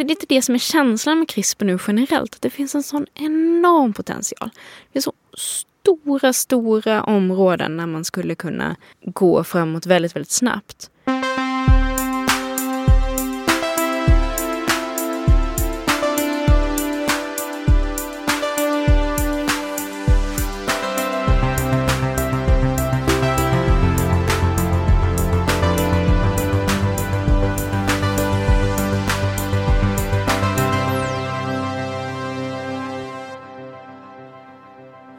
[0.00, 2.34] det är lite det som är känslan med CRISPR nu generellt.
[2.34, 4.50] Att det finns en sån enorm potential.
[4.92, 10.90] Det är så stora, stora områden där man skulle kunna gå framåt väldigt, väldigt snabbt.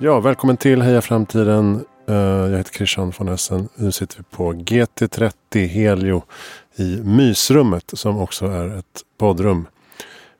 [0.03, 1.85] Ja, välkommen till Heja Framtiden.
[2.07, 3.69] Eh, jag heter Christian von Essen.
[3.75, 6.23] Nu sitter vi på GT30 Helio
[6.75, 9.67] i mysrummet som också är ett poddrum.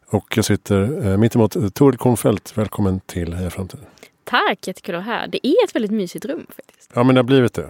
[0.07, 2.57] Och jag sitter eh, mitt emot Toril Kornfeldt.
[2.57, 3.85] Välkommen till Heja Framtiden.
[4.23, 5.27] Tack, jättekul att vara här.
[5.27, 6.91] Det är ett väldigt mysigt rum faktiskt.
[6.93, 7.69] Ja, men det har blivit det.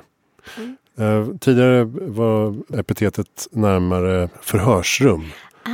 [0.57, 0.77] Mm.
[0.99, 5.25] Uh, tidigare var epitetet närmare förhörsrum.
[5.63, 5.69] Ah.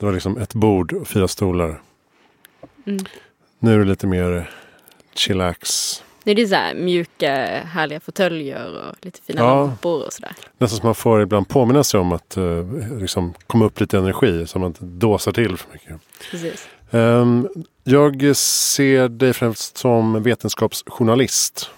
[0.00, 1.82] Det var liksom ett bord och fyra stolar.
[2.86, 3.04] Mm.
[3.58, 4.50] Nu är det lite mer
[5.20, 6.02] chillax.
[6.24, 7.34] Det är så här mjuka
[7.72, 10.32] härliga fåtöljer och lite fina ja, lampor och sådär.
[10.58, 14.46] Nästan som man får ibland påminna sig om att uh, liksom komma upp lite energi
[14.46, 15.96] så man inte dåsar till för mycket.
[16.30, 16.68] Precis.
[16.90, 17.48] Um,
[17.84, 21.70] jag ser dig främst som vetenskapsjournalist.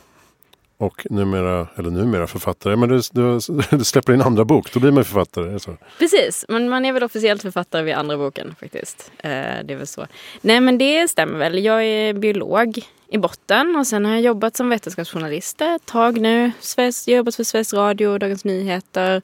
[0.82, 2.76] Och numera, eller numera författare.
[2.76, 3.38] Men du, du,
[3.76, 5.58] du släpper din andra bok, då blir man författare.
[5.58, 5.76] Så.
[5.98, 9.12] Precis, men man är väl officiellt författare vid andra boken faktiskt.
[9.18, 9.30] Eh,
[9.64, 10.06] det är väl så.
[10.40, 11.64] Nej men det stämmer väl.
[11.64, 16.52] Jag är biolog i botten och sen har jag jobbat som vetenskapsjournalist ett tag nu.
[16.60, 19.22] Sveriges, jag har jobbat för Sveriges Radio, Dagens Nyheter,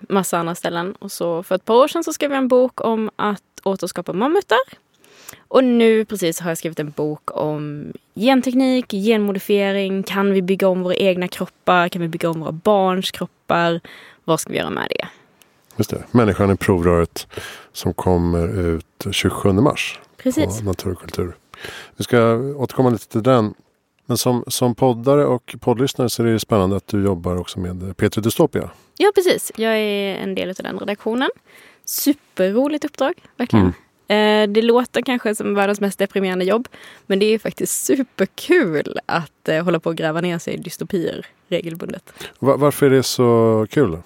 [0.00, 0.94] massa andra ställen.
[0.98, 4.12] Och så för ett par år sedan så skrev jag en bok om att återskapa
[4.12, 4.85] mammutar.
[5.48, 10.02] Och nu precis har jag skrivit en bok om genteknik, genmodifiering.
[10.02, 11.88] Kan vi bygga om våra egna kroppar?
[11.88, 13.80] Kan vi bygga om våra barns kroppar?
[14.24, 15.08] Vad ska vi göra med det?
[15.76, 16.04] Just det.
[16.10, 17.26] Människan i provröret
[17.72, 20.00] som kommer ut 27 mars.
[20.16, 20.58] Precis.
[20.58, 21.36] På Natur och kultur.
[21.96, 23.54] Vi ska återkomma lite till den.
[24.06, 27.96] Men som, som poddare och poddlyssnare så är det spännande att du jobbar också med
[27.96, 28.70] Petri Dystopia.
[28.96, 29.52] Ja, precis.
[29.56, 31.30] Jag är en del av den redaktionen.
[31.84, 33.64] Superroligt uppdrag, verkligen.
[33.64, 33.74] Mm.
[34.48, 36.68] Det låter kanske som världens mest deprimerande jobb.
[37.06, 41.26] Men det är faktiskt superkul att eh, hålla på och gräva ner sig i dystopier
[41.48, 42.12] regelbundet.
[42.38, 43.98] Varför är det så kul?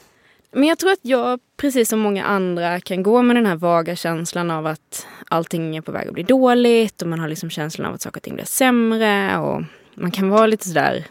[0.52, 3.96] Men jag tror att jag, precis som många andra, kan gå med den här vaga
[3.96, 7.86] känslan av att allting är på väg att bli dåligt och man har liksom känslan
[7.86, 9.62] av att saker och ting blir sämre och
[9.94, 11.04] man kan vara lite sådär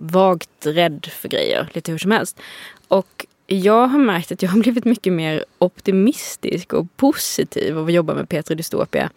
[0.00, 2.40] vagt rädd för grejer lite hur som helst.
[2.88, 7.92] Och jag har märkt att jag har blivit mycket mer optimistisk och positiv av att
[7.92, 9.10] jobba med Petri Dystopia.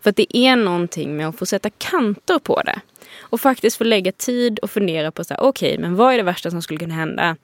[0.00, 2.80] För att det är någonting med att få sätta kanter på det.
[3.20, 6.16] Och faktiskt få lägga tid och fundera på så här, okej, okay, men vad är
[6.16, 7.36] det värsta som skulle kunna hända?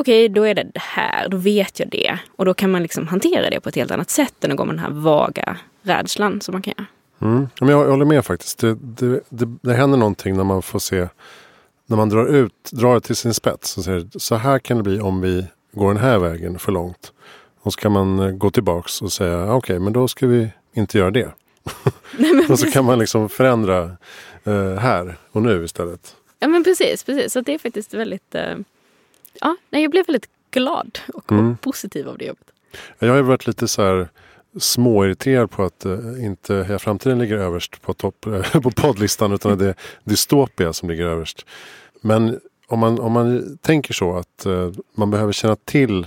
[0.00, 2.18] okej, okay, då är det det här, då vet jag det.
[2.36, 4.64] Och då kan man liksom hantera det på ett helt annat sätt än att gå
[4.64, 6.86] med den här vaga rädslan som man kan göra.
[7.32, 7.48] Mm.
[7.60, 8.58] Men jag, håller med faktiskt.
[8.58, 11.08] Det, det, det, det händer någonting när man får se,
[11.86, 13.76] när man drar ut, drar det till sin spets.
[13.76, 17.12] Och säger, så här kan det bli om vi går den här vägen för långt.
[17.62, 20.50] Och så kan man eh, gå tillbaks och säga, okej, okay, men då ska vi
[20.72, 21.28] inte göra det.
[22.48, 23.96] Och så kan man liksom förändra
[24.46, 26.16] uh, här och nu istället.
[26.38, 27.32] Ja men precis, precis.
[27.32, 28.56] Så det är faktiskt väldigt uh
[29.40, 31.56] ja, nej, jag blev väldigt glad och mm.
[31.56, 32.46] positiv av det jobbet.
[32.98, 34.08] Jag har varit lite så här
[34.58, 38.20] småirriterad på att uh, inte Heja Framtiden ligger överst på, topp,
[38.52, 41.46] på poddlistan utan det är Dystopia som ligger överst.
[42.00, 46.06] Men om man, om man tänker så att uh, man behöver känna till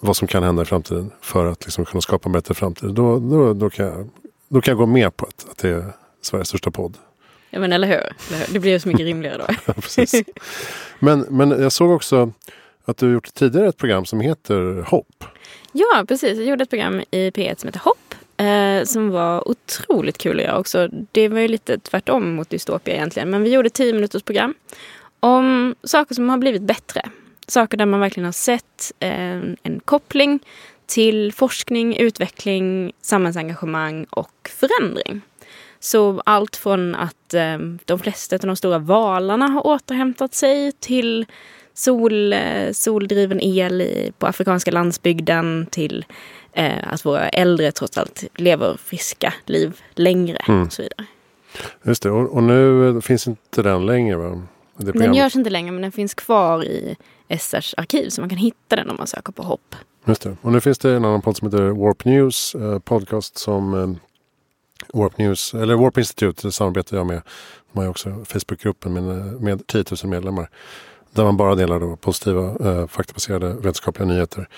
[0.00, 2.94] vad som kan hända i framtiden för att liksom kunna skapa en bättre framtid.
[2.94, 4.10] Då, då, då, kan, jag,
[4.48, 5.92] då kan jag gå med på att, att det är
[6.22, 6.96] Sveriges största podd.
[7.50, 7.96] Ja men eller hur.
[7.96, 8.52] Eller hur?
[8.52, 9.54] Det blir så mycket rimligare då.
[9.66, 10.22] ja, precis.
[10.98, 12.32] Men, men jag såg också
[12.84, 15.24] att du gjort tidigare ett program som heter Hopp.
[15.72, 18.14] Ja precis, jag gjorde ett program i P1 som heter Hopp.
[18.36, 20.88] Eh, som var otroligt kul att göra också.
[21.12, 23.30] Det var ju lite tvärtom mot Dystopia egentligen.
[23.30, 24.54] Men vi gjorde 10 minuters program
[25.20, 27.02] om saker som har blivit bättre.
[27.46, 30.40] Saker där man verkligen har sett eh, en koppling
[30.86, 35.20] till forskning, utveckling, samhällsengagemang och förändring.
[35.80, 41.26] Så allt från att eh, de flesta av de stora valarna har återhämtat sig till
[41.74, 46.04] sol, eh, soldriven el i, på afrikanska landsbygden till
[46.52, 50.62] eh, att våra äldre trots allt lever friska liv längre mm.
[50.62, 51.06] och så vidare.
[51.82, 54.42] Just det, och, och, nu finns inte den längre va?
[54.80, 56.96] Den görs inte längre men den finns kvar i
[57.38, 59.74] SRs arkiv så man kan hitta den om man söker på hopp.
[60.04, 60.36] Just det.
[60.42, 63.90] Och nu finns det en annan podd som heter Warp News, eh, podcast som eh,
[64.92, 67.22] Warp News, eller Warp Institute samarbetar jag med.
[67.72, 70.50] De har ju också Facebookgruppen med, med 10 000 medlemmar.
[71.12, 74.48] Där man bara delar då positiva eh, faktabaserade vetenskapliga nyheter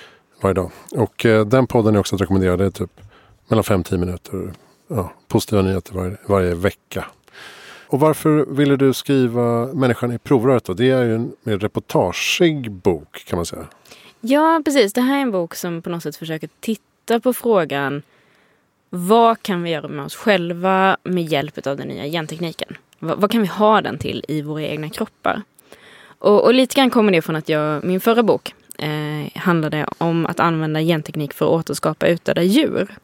[0.42, 0.70] varje dag.
[0.90, 2.56] Och eh, den podden är också att rekommendera.
[2.56, 3.00] Det är typ
[3.48, 4.52] mellan 5-10 minuter.
[4.88, 7.06] Ja, positiva nyheter varje, varje vecka.
[7.92, 10.74] Och varför ville du skriva Människan i provröret då?
[10.74, 13.66] Det är ju en mer reportagig bok kan man säga.
[14.20, 14.92] Ja, precis.
[14.92, 18.02] Det här är en bok som på något sätt försöker titta på frågan
[18.90, 22.76] vad kan vi göra med oss själva med hjälp av den nya gentekniken?
[22.98, 25.42] Vad, vad, kan vi ha den till i våra egna kroppar?
[26.18, 30.26] Och, och lite grann kommer det från att jag, min förra bok eh, handlade om
[30.26, 32.96] att använda genteknik för att återskapa utdöda djur.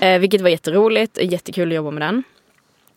[0.00, 2.24] Eh, vilket var jätteroligt och jättekul att jobba med den.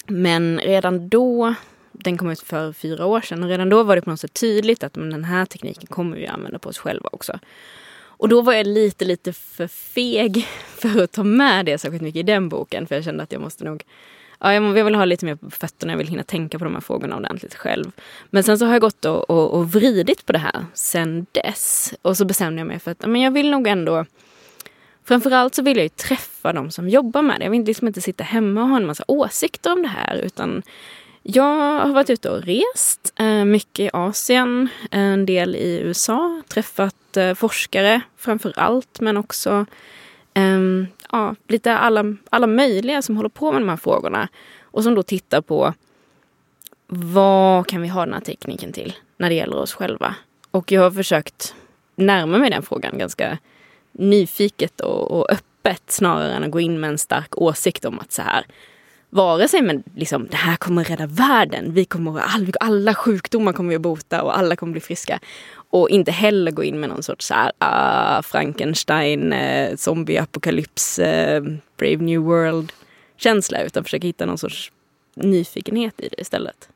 [0.09, 1.53] Men redan då,
[1.91, 4.33] den kom ut för fyra år sedan, och redan då var det på något sätt
[4.33, 7.39] tydligt att men den här tekniken kommer vi använda på oss själva också.
[8.01, 12.19] Och då var jag lite, lite för feg för att ta med det särskilt mycket
[12.19, 12.88] i den boken.
[12.88, 13.83] För jag kände att jag måste nog
[14.39, 16.81] ja, jag vill ha lite mer på fötterna, jag vill hinna tänka på de här
[16.81, 17.91] frågorna ordentligt själv.
[18.29, 21.94] Men sen så har jag gått och, och, och vridit på det här sen dess.
[22.01, 24.06] Och så bestämde jag mig för att men jag vill nog ändå
[25.09, 27.44] Framförallt så vill jag ju träffa de som jobbar med det.
[27.44, 30.15] Jag vill liksom inte sitta hemma och ha en massa åsikter om det här.
[30.15, 30.63] Utan
[31.23, 36.41] jag har varit ute och rest eh, mycket i Asien, eh, en del i USA.
[36.47, 39.65] Träffat eh, forskare framför allt, men också
[40.33, 44.27] ehm, ja, lite alla, alla möjliga som håller på med de här frågorna.
[44.63, 45.73] Och som då tittar på
[46.88, 50.15] vad kan vi ha den här tekniken till när det gäller oss själva?
[50.51, 51.56] Och jag har försökt
[51.95, 53.38] närma mig den frågan ganska
[53.91, 58.12] nyfiket och, och öppet snarare än att gå in med en stark åsikt om att
[58.12, 58.45] så här
[59.09, 63.69] vare sig men liksom det här kommer rädda världen, vi kommer, all, alla sjukdomar kommer
[63.69, 65.19] vi att bota och alla kommer bli friska.
[65.71, 67.51] Och inte heller gå in med någon sorts så här,
[68.18, 71.06] uh, Frankenstein, uh, zombieapokalyps, uh,
[71.77, 72.71] Brave New World
[73.18, 74.71] känsla utan försöka hitta någon sorts
[75.15, 76.69] nyfikenhet i det istället.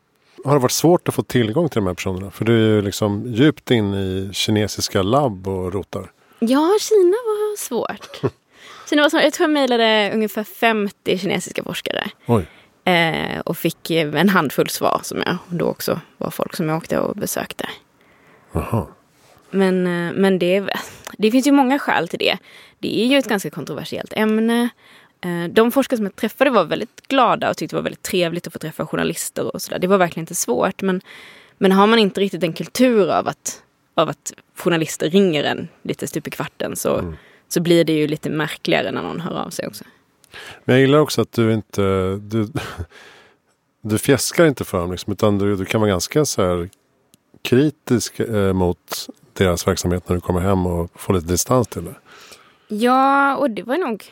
[0.46, 2.32] Har det varit svårt att få tillgång till de här personerna?
[2.32, 6.12] För du är ju liksom djupt in i kinesiska labb och rotar.
[6.48, 8.22] Ja, Kina var svårt.
[8.90, 9.24] Kina var svårt.
[9.24, 12.10] Jag tror jag mejlade ungefär 50 kinesiska forskare.
[12.26, 12.46] Oj.
[12.86, 17.00] Eh, och fick en handfull svar som jag då också var folk som jag åkte
[17.00, 17.70] och besökte.
[18.54, 18.90] Aha.
[19.50, 20.70] Men, eh, men det,
[21.18, 22.38] det finns ju många skäl till det.
[22.80, 24.70] Det är ju ett ganska kontroversiellt ämne.
[25.22, 28.48] Eh, de forskare som jag träffade var väldigt glada och tyckte det var väldigt trevligt
[28.48, 29.80] att få träffa journalister och sådär.
[29.80, 30.82] Det var verkligen inte svårt.
[30.82, 31.02] Men,
[31.58, 33.63] men har man inte riktigt en kultur av att,
[33.96, 37.16] av att journalister ringer en lite stup i kvarten så, mm.
[37.48, 39.84] så blir det ju lite märkligare när någon hör av sig också.
[40.66, 41.82] Men jag gillar också att du inte
[42.16, 42.48] du,
[43.82, 46.70] du fjäskar inte för dem liksom, utan du, du kan vara ganska så här
[47.42, 51.96] kritisk eh, mot deras verksamhet när du kommer hem och får lite distans till det?
[52.68, 54.04] Ja, och det var nog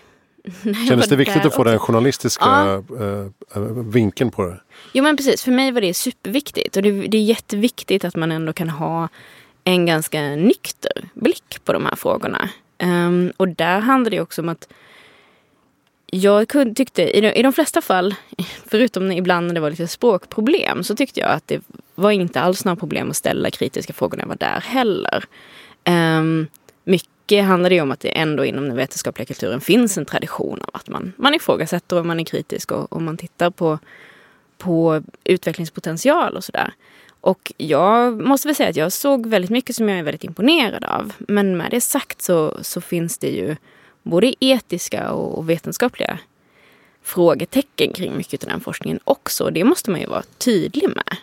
[0.88, 2.84] Kändes det viktigt att få den journalistiska ja.
[3.56, 4.62] äh, vinkeln på det?
[4.94, 6.78] Jo men precis, för mig var det superviktigt.
[6.78, 9.10] Och det, det, är jätteviktigt att man ändå kan ha
[9.64, 12.50] en ganska nykter blick på de här frågorna.
[12.84, 14.68] Um, och där handlar det också om att
[16.06, 18.16] jag tyckte i de, i de flesta fall,
[18.66, 21.62] förutom ibland när det var lite språkproblem, så tyckte jag att det
[21.96, 25.26] var inte alls några problem att ställa kritiska frågor när jag var där heller.
[25.86, 26.48] Um,
[26.84, 30.70] mycket handlar det om att det ändå inom den vetenskapliga kulturen finns en tradition av
[30.74, 33.80] att man, man ifrågasätter och man är kritisk och, och man tittar på,
[34.58, 36.74] på utvecklingspotential och sådär.
[37.22, 40.84] Och jag måste väl säga att jag såg väldigt mycket som jag är väldigt imponerad
[40.84, 41.14] av.
[41.20, 43.56] Men med det sagt så, så finns det ju
[44.04, 46.20] både etiska och vetenskapliga
[47.04, 49.50] frågetecken kring mycket av den forskningen också.
[49.50, 51.18] Det måste man ju vara tydlig med.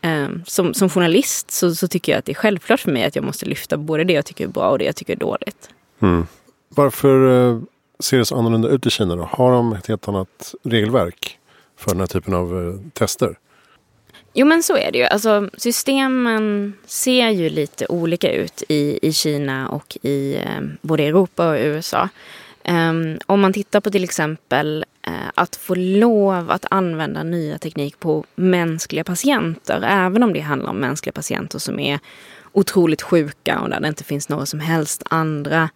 [0.00, 3.16] Ehm, som, som journalist så, så, tycker jag att det är självklart för mig att
[3.16, 5.68] jag måste lyfta både det jag tycker är bra och det jag tycker är dåligt.
[6.00, 6.26] Mm.
[6.68, 7.60] Varför eh,
[7.98, 9.28] ser det så annorlunda ut i Kina då?
[9.32, 11.38] Har de ett helt annat regelverk
[11.76, 13.38] för den här typen av eh, tester?
[14.36, 15.04] Jo men så är det ju.
[15.04, 21.48] Alltså, systemen ser ju lite olika ut i, i Kina och i eh, både Europa
[21.48, 22.08] och USA.
[22.64, 27.58] Um, ehm, om man tittar på till exempel uh, att få lov att använda nya
[27.58, 31.98] teknik på mänskliga patienter, även om det handlar om mänskliga patienter som är
[32.52, 35.70] otroligt sjuka och där det inte finns några som helst andra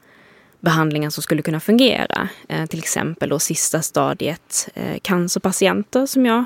[0.61, 2.29] behandlingar som skulle kunna fungera.
[2.53, 6.45] Uh, till exempel då sista stadiet uh, cancerpatienter som jag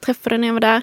[0.00, 0.82] träffade när jag var där.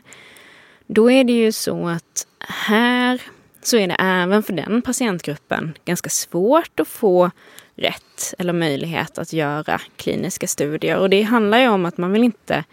[0.91, 3.21] Då är det ju så att här
[3.61, 7.31] så är det även för den patientgruppen ganska svårt att få
[7.75, 10.97] rätt eller möjlighet att göra kliniska studier.
[10.97, 12.63] Och det handlar ju om att man vill inte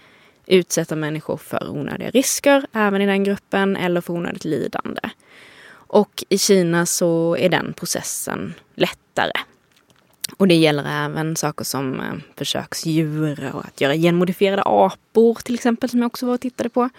[0.46, 5.00] utsätta människor för onödiga risker, även i den gruppen, eller för onödigt lidande.
[5.68, 9.32] Och i Kina så är den processen lättare.
[10.36, 15.90] Och det gäller även saker som eh, försöksdjur och att göra genmodifierade apor till exempel,
[15.90, 16.90] som jag också var och tittade på.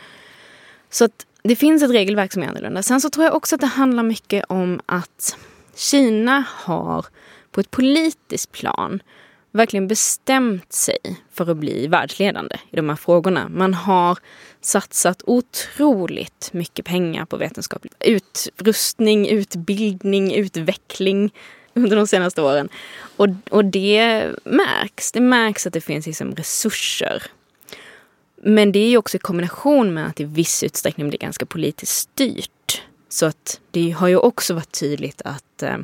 [0.89, 2.83] Så att det finns ett regelverk som är annorlunda.
[2.83, 5.37] Sen så tror jag också att det handlar mycket om att
[5.75, 7.05] Kina har
[7.51, 9.01] på ett politiskt plan
[9.51, 10.97] verkligen bestämt sig
[11.33, 13.49] för att bli världsledande i de här frågorna.
[13.49, 14.17] Man har
[14.61, 21.33] satsat otroligt mycket pengar på vetenskaplig utrustning, utbildning, utveckling
[21.73, 22.69] under de senaste åren.
[23.17, 25.11] Och, och det märks.
[25.11, 27.23] Det märks att det finns liksom resurser.
[28.49, 31.45] Men det är ju också i kombination med att det i viss utsträckning blir ganska
[31.45, 32.81] politiskt styrt.
[33.09, 35.77] Så att det har ju också varit tydligt att eh,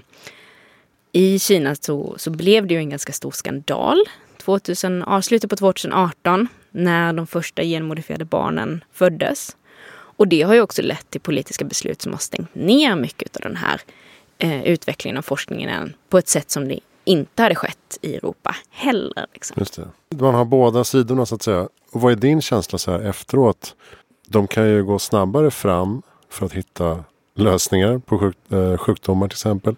[1.12, 4.04] i Kina så, så blev det ju en ganska stor skandal
[4.38, 9.58] 2000, slutet på 2018 när de första genmodifierade barnen föddes.
[9.92, 13.42] Och det har ju också lett till politiska beslut som har stängt ner mycket av
[13.42, 13.82] den här
[14.38, 19.28] eh, utvecklingen av forskningen på ett sätt som det inte hade skett i Europa heller.
[19.34, 19.56] Liksom.
[19.60, 19.88] Just det.
[20.18, 21.70] Man har båda sidorna så att säga.
[21.92, 23.76] Och vad är din känsla så här efteråt?
[24.28, 27.04] De kan ju gå snabbare fram för att hitta
[27.36, 29.76] lösningar på sjuk, eh, sjukdomar till exempel.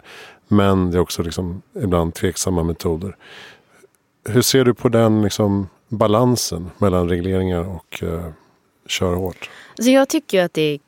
[0.48, 3.16] Men det är också liksom ibland tveksamma metoder.
[4.28, 8.30] Hur ser du på den liksom balansen mellan regleringar och eh,
[8.86, 9.50] köra hårt?
[9.78, 10.78] Alltså jag tycker att det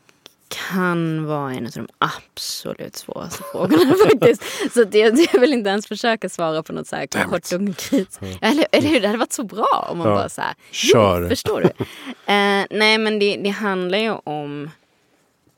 [0.49, 4.43] kan vara en av de absolut svåraste frågorna faktiskt.
[4.75, 4.99] Så det,
[5.33, 8.21] jag vill inte ens försöka svara på något så här kort och konkret.
[8.41, 10.15] Eller, eller hur, det hade varit så bra om man ja.
[10.15, 11.29] bara så här, Kör!
[11.29, 11.67] förstår du?
[12.33, 14.71] eh, nej men det, det handlar ju om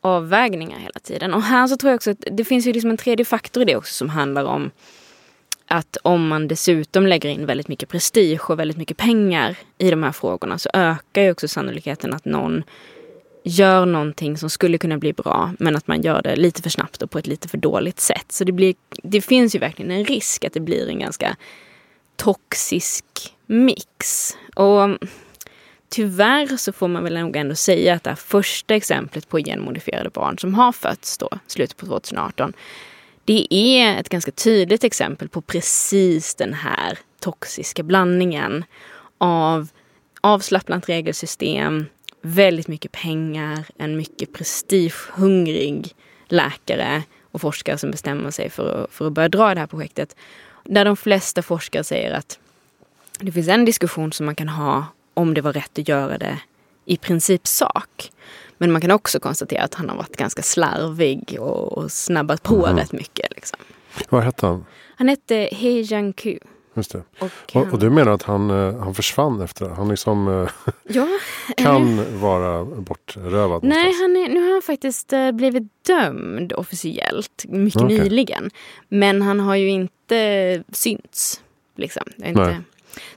[0.00, 1.34] avvägningar hela tiden.
[1.34, 3.66] Och här så tror jag också att det finns ju liksom en tredje faktor i
[3.66, 4.70] det också som handlar om
[5.66, 10.02] att om man dessutom lägger in väldigt mycket prestige och väldigt mycket pengar i de
[10.02, 12.62] här frågorna så ökar ju också sannolikheten att någon
[13.50, 17.02] gör någonting som skulle kunna bli bra men att man gör det lite för snabbt
[17.02, 18.32] och på ett lite för dåligt sätt.
[18.32, 21.36] Så det, blir, det finns ju verkligen en risk att det blir en ganska
[22.16, 23.04] toxisk
[23.46, 24.30] mix.
[24.54, 24.98] Och mm,
[25.88, 30.10] tyvärr så får man väl nog ändå säga att det här första exemplet på genmodifierade
[30.10, 32.52] barn som har fötts då, slutet på 2018,
[33.24, 38.64] det är ett ganska tydligt exempel på precis den här toxiska blandningen
[39.18, 39.68] av
[40.20, 41.86] avslappnat regelsystem,
[42.22, 45.94] väldigt mycket pengar, en mycket prestigehungrig
[46.28, 50.16] läkare och forskare som bestämmer sig för att, för att börja dra det här projektet.
[50.64, 52.38] Där de flesta forskare säger att
[53.18, 56.38] det finns en diskussion som man kan ha om det var rätt att göra det
[56.84, 58.12] i princip sak.
[58.58, 62.66] Men man kan också konstatera att han har varit ganska slarvig och, och snabbat på
[62.66, 62.76] mm.
[62.76, 63.34] rätt mycket.
[63.34, 63.58] Liksom.
[64.08, 64.64] Vad hette han?
[64.96, 66.38] Han hette He Jiankui.
[66.74, 67.02] Just det.
[67.18, 69.74] Och, och, och, du menar att han, eh, han försvann efter det?
[69.74, 70.50] Han liksom eh,
[70.88, 71.08] ja,
[71.56, 73.64] kan eh, vara bortrövad?
[73.64, 77.98] Nej, han är, nu har han faktiskt blivit dömd officiellt mycket okay.
[77.98, 78.50] nyligen.
[78.88, 81.42] Men han har ju inte synts.
[81.76, 82.02] Liksom.
[82.16, 82.62] Det, inte...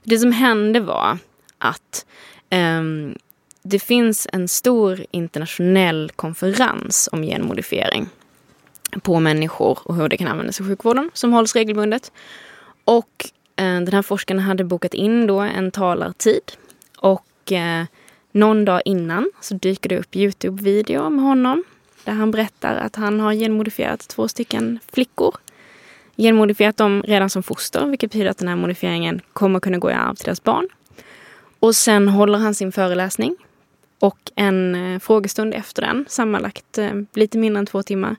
[0.03, 1.17] det som hände var
[1.57, 2.05] att
[2.51, 3.15] um,
[3.63, 8.09] det finns en stor internationell konferens om genmodifiering
[9.01, 12.11] på människor och hur det kan användas i sjukvården som hålls regelbundet.
[12.85, 16.51] Och eh, Eh, den här forskaren hade bokat in då en talartid
[16.97, 17.85] och eh,
[18.31, 21.63] någon dag innan så dyker det upp Youtube-video med honom
[22.03, 25.35] där han berättar att han har genmodifierat två stycken flickor.
[26.17, 29.93] Genmodifierat dem redan som foster, vilket betyder att den här modifieringen kommer kunna gå i
[29.93, 30.67] arv till deras barn.
[31.59, 33.35] Och sen håller han sin föreläsning
[33.99, 38.15] och en eh, frågestund efter den, sammanlagt eh, lite mindre än två timmar.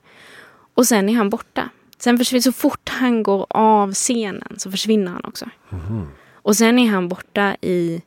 [0.75, 1.69] Och sen är han borta.
[1.99, 5.49] Sen försvinner, så fort han går av scenen så försvinner han också.
[5.73, 6.07] Mm.
[6.33, 8.03] Och sen är han borta i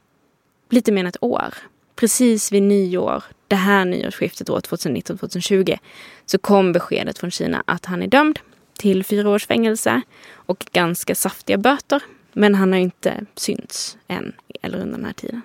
[0.70, 1.54] lite mer än ett år.
[1.96, 5.78] Precis vid nyår, det här nyårsskiftet år 2019-2020,
[6.26, 8.40] så kom beskedet från Kina att han är dömd
[8.78, 10.02] till fyra års fängelse
[10.34, 12.02] och ganska saftiga böter.
[12.34, 15.42] Men han har inte synts än eller under den här tiden.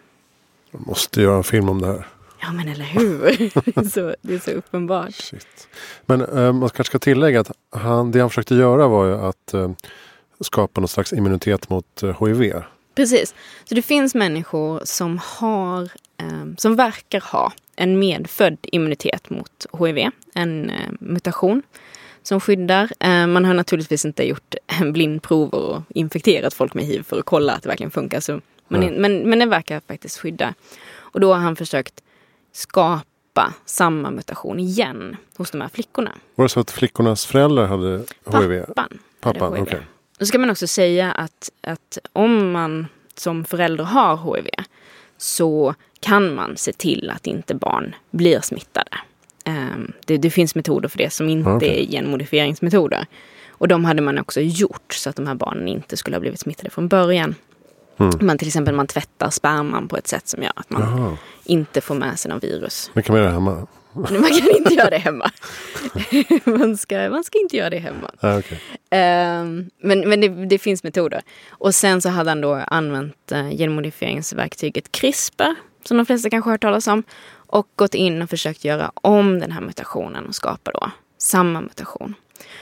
[0.70, 2.06] Man måste göra en film om det här.
[2.42, 3.88] Ja men eller hur.
[3.90, 5.14] så, det är så uppenbart.
[5.14, 5.68] Shit.
[6.06, 9.54] Men eh, man kanske ska tillägga att han, det han försökte göra var ju att
[9.54, 9.70] eh,
[10.40, 12.52] skapa någon slags immunitet mot eh, HIV.
[12.94, 13.34] Precis.
[13.64, 15.82] Så det finns människor som har,
[16.16, 20.10] eh, som verkar ha en medfödd immunitet mot HIV.
[20.34, 21.62] En eh, mutation
[22.22, 22.90] som skyddar.
[23.00, 24.54] Eh, man har naturligtvis inte gjort
[24.92, 28.20] blindprover och infekterat folk med hiv för att kolla att det verkligen funkar.
[28.20, 30.54] Så, men, men, men den verkar faktiskt skydda.
[30.94, 32.02] Och då har han försökt
[32.52, 36.12] skapa samma mutation igen hos de här flickorna.
[36.34, 38.64] Var det så att flickornas föräldrar hade HIV?
[38.64, 38.98] Pappan.
[39.20, 39.62] Pappan, okej.
[39.62, 39.80] Okay.
[40.18, 44.48] Då ska man också säga att, att om man som förälder har HIV
[45.16, 48.90] så kan man se till att inte barn blir smittade.
[49.46, 51.68] Um, det, det, finns metoder för det som inte okay.
[51.68, 53.06] är genmodifieringsmetoder.
[53.48, 56.40] Och de hade man också gjort så att de här barnen inte skulle ha blivit
[56.40, 57.34] smittade från början.
[57.96, 58.12] Mm.
[58.20, 61.16] Man, till exempel man tvättar sperman på ett sätt som gör att man Aha.
[61.44, 62.90] Inte får med sig någon virus.
[62.92, 63.66] Men kan man göra det hemma?
[63.94, 65.30] Man kan inte göra det hemma.
[66.58, 68.10] man, ska, man ska inte göra det hemma.
[68.20, 68.58] Ah, okay.
[68.90, 71.22] Um, men men det, det, finns metoder.
[71.50, 76.52] Och sen så hade han då använt uh, genmodifieringsverktyget CRISPR, som de flesta kanske har
[76.52, 77.02] hört talas om,
[77.46, 82.14] och gått in och försökt göra om den här mutationen och skapa då samma mutation.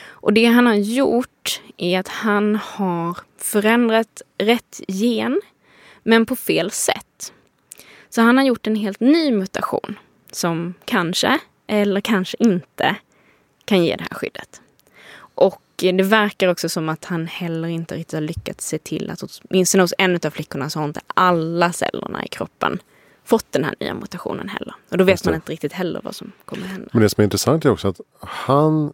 [0.08, 5.40] Och det han har gjort är att han har förändrat rätt gen,
[6.02, 7.06] men på fel sätt.
[8.10, 9.98] Så han har gjort en helt ny mutation
[10.32, 12.96] som kanske, eller kanske inte,
[13.64, 14.60] kan ge det här skyddet.
[15.34, 19.22] Och det verkar också som att han heller inte riktigt har lyckats se till att
[19.22, 22.78] åtminstone hos en av flickorna så har inte alla cellerna i kroppen
[23.24, 24.74] fått den här nya mutationen heller.
[24.90, 26.88] Och då vet man inte riktigt heller vad som kommer hända.
[26.92, 28.92] Men det som är intressant är också att han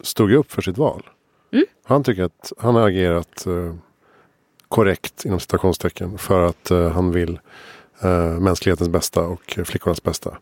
[0.00, 1.10] stod upp för sitt val.
[1.52, 1.64] Mm.
[1.84, 3.74] Han tycker att han har agerat eh,
[4.68, 7.40] korrekt inom citationstecken för att eh, han vill
[8.00, 10.38] eh, mänsklighetens bästa och flickornas bästa.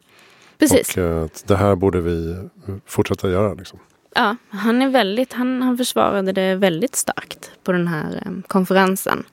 [0.58, 0.96] Precis.
[0.96, 2.48] Och eh, det här borde vi
[2.86, 3.54] fortsätta göra.
[3.54, 3.78] Liksom.
[4.14, 9.24] Ja, han, är väldigt, han, han försvarade det väldigt starkt på den här eh, konferensen.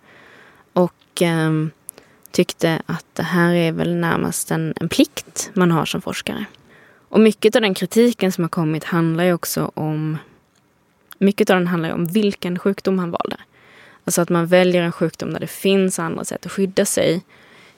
[0.74, 1.52] Och eh,
[2.32, 6.46] tyckte att det här är väl närmast en, en plikt man har som forskare.
[7.10, 10.18] Och mycket av den kritiken som har kommit handlar ju också om
[11.18, 13.38] mycket av den handlar om vilken sjukdom han valde.
[14.04, 17.24] Alltså att man väljer en sjukdom där det finns andra sätt att skydda sig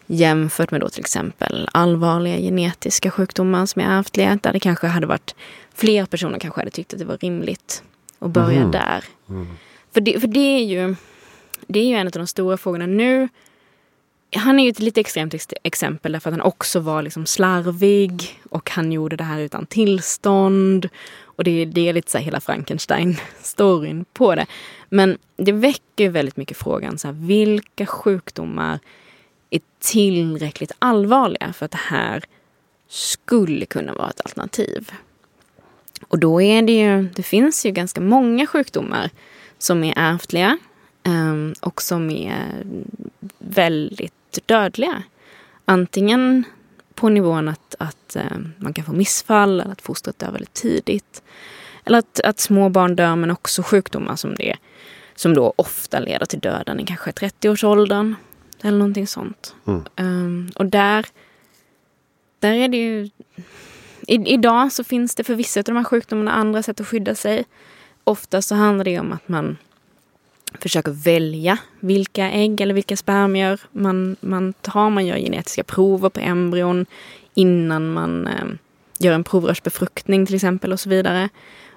[0.08, 4.40] jämfört med då till exempel allvarliga genetiska sjukdomar som är ärftliga.
[4.44, 5.36] Där det kanske hade varit
[5.74, 7.84] fler personer kanske hade tyckt att det var rimligt
[8.20, 8.72] att börja mm.
[8.72, 9.04] där.
[9.30, 9.48] Mm.
[9.94, 10.96] För, det, för det är ju
[11.68, 13.30] det är ju en av de stora frågorna nu.
[14.36, 18.70] Han är ju ett lite extremt exempel därför att han också var liksom slarvig och
[18.70, 20.90] han gjorde det här utan tillstånd.
[21.24, 24.46] Och det, det är lite så här hela Frankenstein-storyn på det.
[24.90, 28.80] Men det väcker väldigt mycket frågan, så här, vilka sjukdomar
[29.50, 32.24] är tillräckligt allvarliga för att det här
[32.88, 34.92] skulle kunna vara ett alternativ.
[36.08, 39.10] Och då är det ju, det finns ju ganska många sjukdomar
[39.58, 40.58] som är ärftliga
[41.04, 42.66] ehm, och som är
[43.40, 45.04] väldigt dödliga.
[45.66, 46.44] Antingen
[46.94, 51.22] på nivån att, att ehm, man kan få missfall eller att fostret dör väldigt tidigt.
[51.86, 54.56] Eller att, att små barn dör men också sjukdomar som det
[55.16, 58.16] som då ofta leder till döden i kanske 30-årsåldern.
[58.64, 59.56] Eller någonting sånt.
[59.66, 59.84] Mm.
[59.98, 61.06] Um, och där,
[62.40, 63.10] där är det ju...
[64.08, 67.16] I, idag så finns det för vissa av de här sjukdomarna andra sätt att skydda
[67.16, 67.46] sig.
[68.04, 69.58] Oftast så handlar det om att man
[70.60, 74.90] försöker välja vilka ägg eller vilka spermier man, man tar.
[74.90, 76.86] Man gör genetiska prover på embryon
[77.34, 78.46] innan man eh,
[79.00, 81.30] gör en provrörsbefruktning till exempel och så vidare.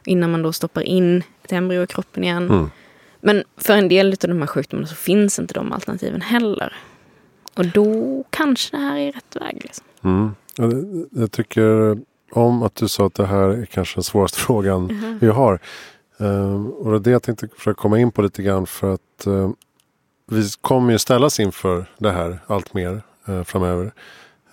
[0.05, 2.51] Innan man då stoppar in ett embryo i kroppen igen.
[2.51, 2.71] Mm.
[3.21, 6.77] Men för en del av de här sjukdomarna så finns inte de alternativen heller.
[7.55, 9.61] Och då kanske det här är rätt väg.
[9.63, 9.85] Liksom.
[10.05, 10.35] Mm.
[11.11, 11.99] Jag, tycker
[12.31, 15.19] om att du sa att det här är kanske den svåraste frågan -huh.
[15.21, 15.61] vi har.
[16.21, 19.27] Uh, och det är det jag tänkte försöka komma in på lite grann för att
[19.27, 19.51] uh,
[20.31, 23.93] vi kommer ju ställas inför det här allt mer uh, framöver.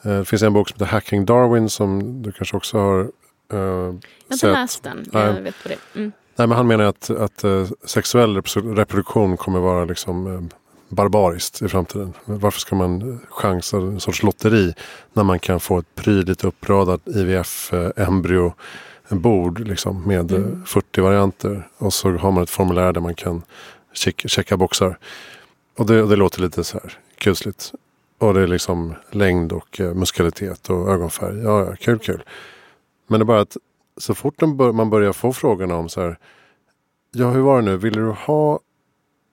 [0.02, 3.10] det finns en bok som heter Hacking Darwin som du kanske också har uh,
[3.50, 4.00] Jag har
[4.34, 5.78] inte läst den, jag vet på det.
[5.96, 6.12] Mm.
[6.38, 8.42] Nej, men han menar att, att uh, sexuell
[8.76, 10.42] reproduktion kommer vara liksom uh,
[10.90, 12.14] barbariskt i framtiden.
[12.26, 14.74] Varför ska man chansa en sorts lotteri
[15.14, 18.54] när man kan få ett prydligt uppradat IVF-embryo
[19.10, 20.66] bord liksom, med mm.
[20.66, 21.68] 40 varianter.
[21.78, 23.42] Och så har man ett formulär där man kan
[23.94, 24.98] checka, checka boxar.
[25.78, 27.74] Och det, det, låter lite så här kusligt.
[28.18, 31.38] Och det är liksom längd och eh, muskalitet och ögonfärg.
[31.44, 32.24] Ja, ja, kul, kul.
[33.08, 33.58] Men det är bara att
[33.98, 34.42] så fort
[34.74, 36.18] man börjar få frågorna om så här.
[37.12, 37.78] Ja, hur var det nu?
[37.78, 38.60] Vill du ha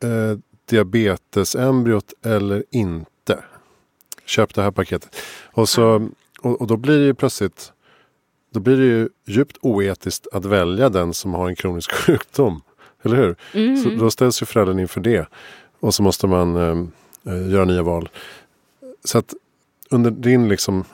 [0.03, 3.45] eh, diabetesembryot eller inte?
[4.25, 5.17] Köp det här paketet.
[5.53, 6.09] Och, så,
[6.41, 7.73] och, och, då blir det ju plötsligt
[8.51, 12.61] då blir det ju djupt oetiskt att välja den som har en kronisk sjukdom.
[13.03, 13.37] Eller hur?
[13.53, 13.77] Mm.
[13.77, 15.29] Så då ställs ju föräldern inför det.
[15.81, 16.87] Och så måste man eh,
[17.35, 18.09] eh göra nya val.
[19.05, 19.35] Så att
[19.91, 20.85] under din liksom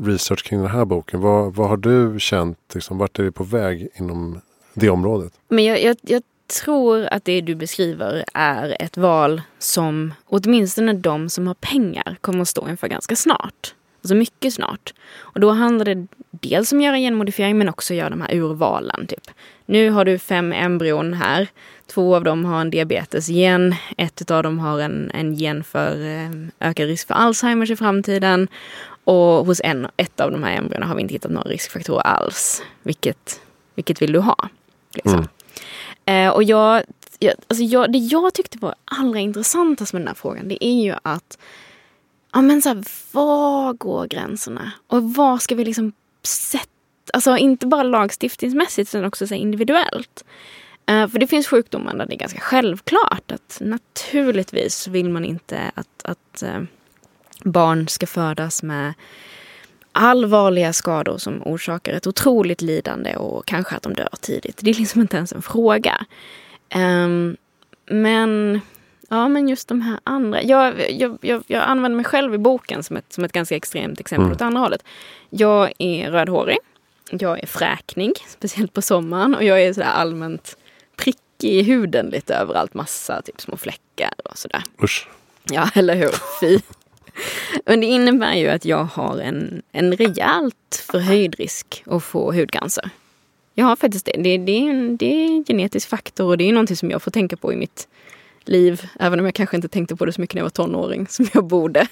[0.00, 1.20] research kring den här boken.
[1.20, 2.58] Vad, vad har du känt?
[2.74, 4.40] Liksom, vart är vi på väg inom
[4.74, 5.32] det området?
[5.48, 6.22] Men jag, jag, jag
[6.64, 12.40] tror att det du beskriver är ett val som åtminstone de som har pengar kommer
[12.40, 13.74] att stå inför ganska snart.
[14.02, 14.94] Alltså mycket snart.
[15.18, 19.06] Och då handlar det dels om att göra genmodifiering men också göra de här urvalen.
[19.06, 19.30] Typ.
[19.66, 21.48] Nu har du fem embryon här.
[21.86, 23.74] Två av dem har en diabetesgen.
[23.96, 26.30] Ett av dem har en, en gen för eh,
[26.68, 28.48] ökad risk för Alzheimers i framtiden.
[29.06, 32.62] Och hos en, ett av de här embryona har vi inte hittat några riskfaktorer alls.
[32.82, 33.40] Vilket,
[33.74, 34.48] vilket vill du ha?
[34.94, 35.26] Liksom.
[36.04, 36.28] Mm.
[36.28, 36.82] Eh, och jag,
[37.18, 40.82] jag, alltså jag, det jag tyckte var allra intressantast med den här frågan det är
[40.82, 41.38] ju att
[42.32, 44.72] ja, men så här, var går gränserna?
[44.86, 45.92] Och var ska vi liksom
[46.22, 46.70] sätta
[47.12, 50.24] alltså inte bara lagstiftningsmässigt utan också så individuellt.
[50.90, 55.70] Uh, för det finns sjukdomar där det är ganska självklart att naturligtvis vill man inte
[55.74, 56.62] att, att uh,
[57.44, 58.94] barn ska födas med
[59.92, 64.60] allvarliga skador som orsakar ett otroligt lidande och kanske att de dör tidigt.
[64.62, 66.06] Det är liksom inte ens en fråga.
[66.74, 67.36] Um,
[67.90, 68.60] men
[69.08, 70.42] Ja, men just de här andra.
[70.42, 74.00] Jag, jag, jag, jag använder mig själv i boken som ett, som ett ganska extremt
[74.00, 74.32] exempel mm.
[74.32, 74.84] åt andra hållet.
[75.30, 76.58] Jag är rödhårig.
[77.10, 79.34] Jag är fräknig, speciellt på sommaren.
[79.34, 80.56] Och jag är sådär allmänt
[80.96, 82.74] prickig i huden lite överallt.
[82.74, 84.62] Massa typ små fläckar och sådär.
[84.82, 85.08] Usch.
[85.44, 86.10] Ja, eller hur?
[86.40, 86.58] Fy.
[87.66, 92.90] Men det innebär ju att jag har en, en rejält förhöjd risk att få hudcancer.
[93.54, 94.22] Jag har faktiskt det.
[94.22, 97.02] Det, det, är en, det är en genetisk faktor och det är någonting som jag
[97.02, 97.88] får tänka på i mitt
[98.44, 98.88] liv.
[99.00, 101.26] Även om jag kanske inte tänkte på det så mycket när jag var tonåring som
[101.34, 101.86] jag borde.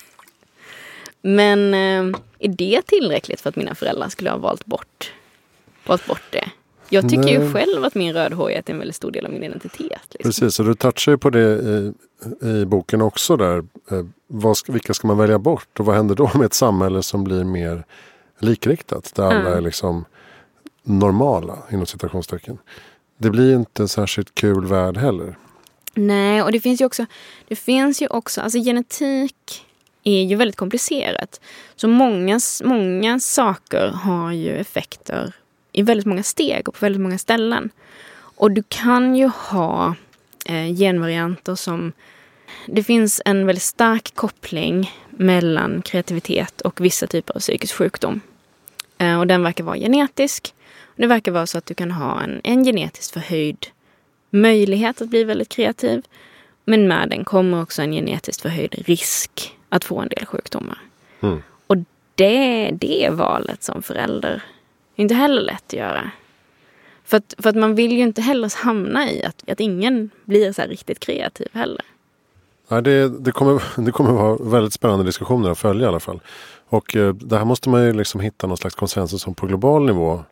[1.23, 5.13] Men eh, är det tillräckligt för att mina föräldrar skulle ha valt bort,
[5.87, 6.51] valt bort det?
[6.88, 7.33] Jag tycker Nej.
[7.33, 10.01] ju själv att min rödhårighet är en väldigt stor del av min identitet.
[10.11, 10.29] Liksom.
[10.29, 11.92] Precis, och du touchar ju på det i,
[12.49, 13.59] i boken också där.
[13.90, 17.25] Eh, vad, vilka ska man välja bort och vad händer då med ett samhälle som
[17.25, 17.85] blir mer
[18.38, 19.12] likriktat?
[19.14, 19.53] Där alla mm.
[19.53, 20.05] är liksom
[20.83, 22.59] normala inom citationstecken.
[23.18, 25.38] Det blir inte en särskilt kul värld heller.
[25.94, 27.07] Nej, och det finns ju också,
[27.49, 29.64] det finns ju också, alltså genetik
[30.05, 31.40] är ju väldigt komplicerat.
[31.77, 35.35] Så många, många saker har ju effekter
[35.75, 37.71] i väldigt många steg och på väldigt många ställen.
[38.17, 39.95] Och du kan ju ha
[40.47, 41.93] eh, genvarianter som...
[42.67, 48.21] Det finns en väldigt stark koppling mellan kreativitet och vissa typer av psykisk sjukdom.
[48.99, 50.55] Eh, och den verkar vara genetisk.
[50.97, 53.67] Det verkar vara så att du kan ha en, en genetiskt förhöjd
[54.31, 56.03] möjlighet att bli väldigt kreativ.
[56.65, 60.79] Men med den kommer också en genetiskt förhöjd risk att få en del sjukdomar.
[61.21, 61.43] Mm.
[61.67, 61.77] Och
[62.15, 64.43] det, det är valet som förälder
[64.97, 66.11] inte heller lätt att göra.
[67.05, 70.53] För att, för att man vill ju inte heller hamna i att, att ingen blir
[70.53, 71.85] så riktigt kreativ heller.
[72.69, 76.21] Nej, det, det, kommer, det kommer vara väldigt spännande diskussioner att följa i alla fall.
[76.69, 79.87] Och eh, det här måste man ju liksom hitta någon slags konsensus om på global
[79.87, 80.23] nivå.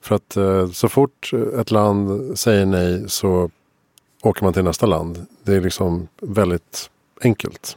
[0.00, 3.50] För att eh, så fort ett land säger nej så
[4.22, 5.26] åker man till nästa land.
[5.42, 6.90] Det är liksom väldigt
[7.22, 7.76] enkelt.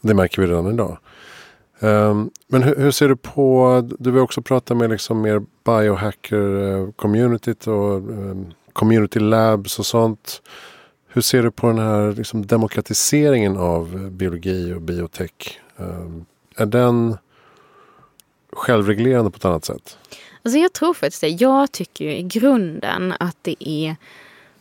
[0.00, 0.98] Det märker vi redan idag.
[1.84, 7.66] Um, men hur, hur, ser du på, du vill också prata med liksom mer biohacker-communityt
[7.66, 10.42] eh, och um, community labs och sånt.
[11.08, 15.60] Hur ser du på den här liksom, demokratiseringen av biologi och biotech?
[15.76, 17.16] Um, är den
[18.52, 19.98] självreglerande på ett annat sätt?
[20.42, 21.28] Alltså jag tror faktiskt det.
[21.28, 23.96] Jag tycker i grunden att det är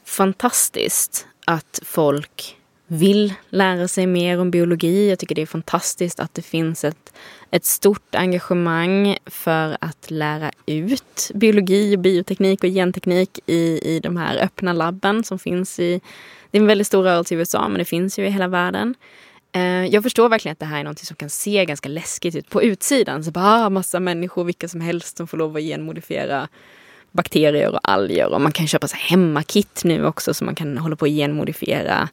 [0.06, 5.10] fantastiskt att folk vill lära sig mer om biologi.
[5.10, 7.14] Jag tycker det är fantastiskt att det finns ett,
[7.52, 14.38] ett stort engagemang för att lära ut biologi, bioteknik och genteknik i, i de här
[14.38, 16.02] öppna labben som finns i...
[16.52, 18.96] Det är en väldigt stor rörelse i USA men det finns ju i hela världen.
[19.52, 22.50] Eh, jag förstår verkligen att det här är något som kan se ganska läskigt ut
[22.50, 23.24] på utsidan.
[23.24, 26.48] Så bara ah, massa människor, vilka som helst, som får lov att genmodifiera
[27.12, 28.34] bakterier och alger.
[28.34, 32.10] Och man kan köpa så hemmakit nu också så man kan hålla på att genmodifiera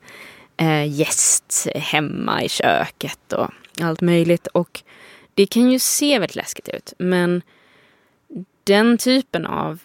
[0.61, 4.47] eh, gäst hemma i köket och allt möjligt.
[4.47, 4.83] Och
[5.35, 6.93] det kan ju se väldigt läskigt ut.
[6.99, 7.43] Men
[8.65, 9.79] den typen av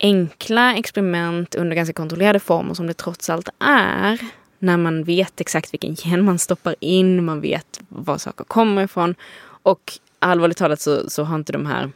[0.00, 4.20] enkla experiment under ganska kontrollerade former som det trots allt är
[4.58, 9.14] när man vet exakt vilken gen man stoppar in, man vet var saker kommer ifrån.
[9.62, 11.90] Och allvarligt talat så, så har inte de här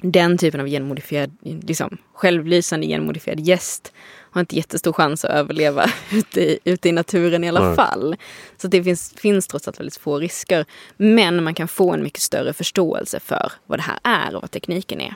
[0.00, 3.92] den typen av genmodifierad, liksom, självlysande genmodifierad gäst
[4.34, 7.76] har inte jättestor chans att överleva ute i, ute i naturen i alla Nej.
[7.76, 8.16] fall.
[8.56, 10.64] Så det finns, finns trots allt väldigt få risker.
[10.96, 14.50] Men man kan få en mycket större förståelse för vad det här är och vad
[14.50, 15.14] tekniken är.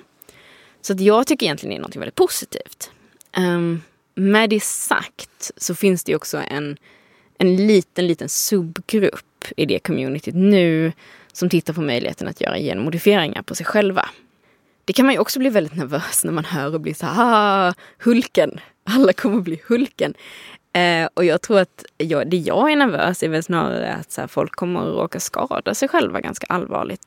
[0.81, 2.91] Så att jag tycker egentligen det är något väldigt positivt.
[3.37, 3.83] Um,
[4.15, 6.77] med det sagt så finns det också en,
[7.39, 10.93] en liten, liten subgrupp i det communityt nu
[11.33, 14.09] som tittar på möjligheten att göra genmodifieringar på sig själva.
[14.85, 17.15] Det kan man ju också bli väldigt nervös när man hör och blir så här,
[17.69, 20.15] ah, Hulken, alla kommer bli Hulken.
[20.73, 24.21] Eh, och jag tror att jag, det jag är nervös är väl snarare att så
[24.21, 27.01] här, folk kommer att råka skada sig själva ganska allvarligt.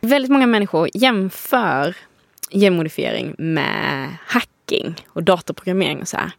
[0.00, 1.96] Väldigt många människor jämför
[2.50, 6.30] genmodifiering med hacking och datorprogrammering och så här.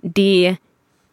[0.00, 0.56] Det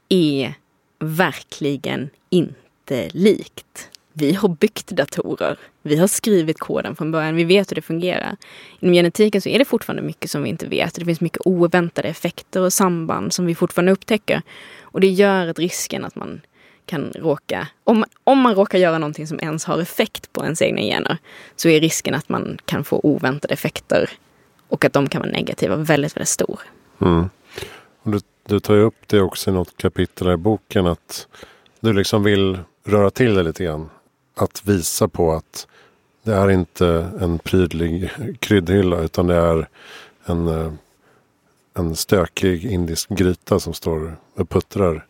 [0.10, 0.54] är
[1.00, 3.90] verkligen inte likt.
[4.14, 5.58] Vi har byggt datorer.
[5.82, 7.36] Vi har skrivit koden från början.
[7.36, 8.36] Vi vet hur det fungerar.
[8.80, 10.96] Inom genetiken så är det fortfarande mycket som vi inte vet.
[10.96, 14.42] Det finns mycket oväntade effekter och samband som vi fortfarande upptäcker.
[14.82, 16.42] Och det gör att risken att man
[16.86, 20.82] kan råka, om, om man råkar göra någonting som ens har effekt på ens egna
[20.82, 21.18] gener,
[21.56, 24.10] så är risken att man kan få oväntade effekter
[24.68, 26.60] och att de kan vara negativa väldigt, väldigt stor.
[27.02, 27.30] Mm.
[28.04, 31.28] Och du, du tar ju upp det också i något kapitel i boken att
[31.80, 33.90] du liksom vill röra till det lite grann.
[34.36, 35.68] Att visa på att
[36.24, 36.88] det är inte
[37.22, 39.68] en prydlig kryddhylla utan det är
[40.26, 40.72] en, eh,
[41.74, 45.06] en stökig indisk gryta som står och puttrar.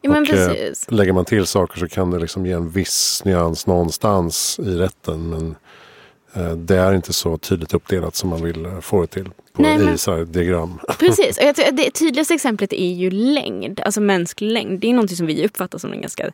[0.00, 0.90] Ja, och eh, precis.
[0.90, 5.30] lägger man till saker så kan det liksom ge en viss nyans någonstans i rätten.
[5.30, 5.56] Men
[6.32, 9.78] eh, det är inte så tydligt uppdelat som man vill få det till på, Nej,
[9.78, 10.80] men- i diagram.
[10.98, 14.80] Precis, och jag tror det tydligaste exemplet är ju längd, alltså mänsklig längd.
[14.80, 16.30] Det är någonting som vi uppfattar som en ganska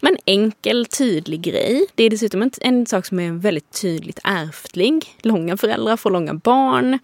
[0.00, 1.86] men enkel, tydlig grej.
[1.94, 5.16] Det är dessutom en, en sak som är väldigt tydligt ärftlig.
[5.22, 6.98] Långa föräldrar får långa barn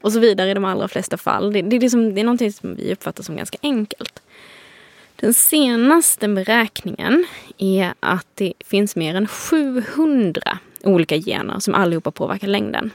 [0.00, 1.52] och så vidare i de allra flesta fall.
[1.52, 4.22] Det, det, är, liksom, det är någonting som vi uppfattar som ganska enkelt.
[5.16, 7.26] Den senaste beräkningen
[7.58, 12.90] är att det finns mer än 700 olika gener som allihopa påverkar längden.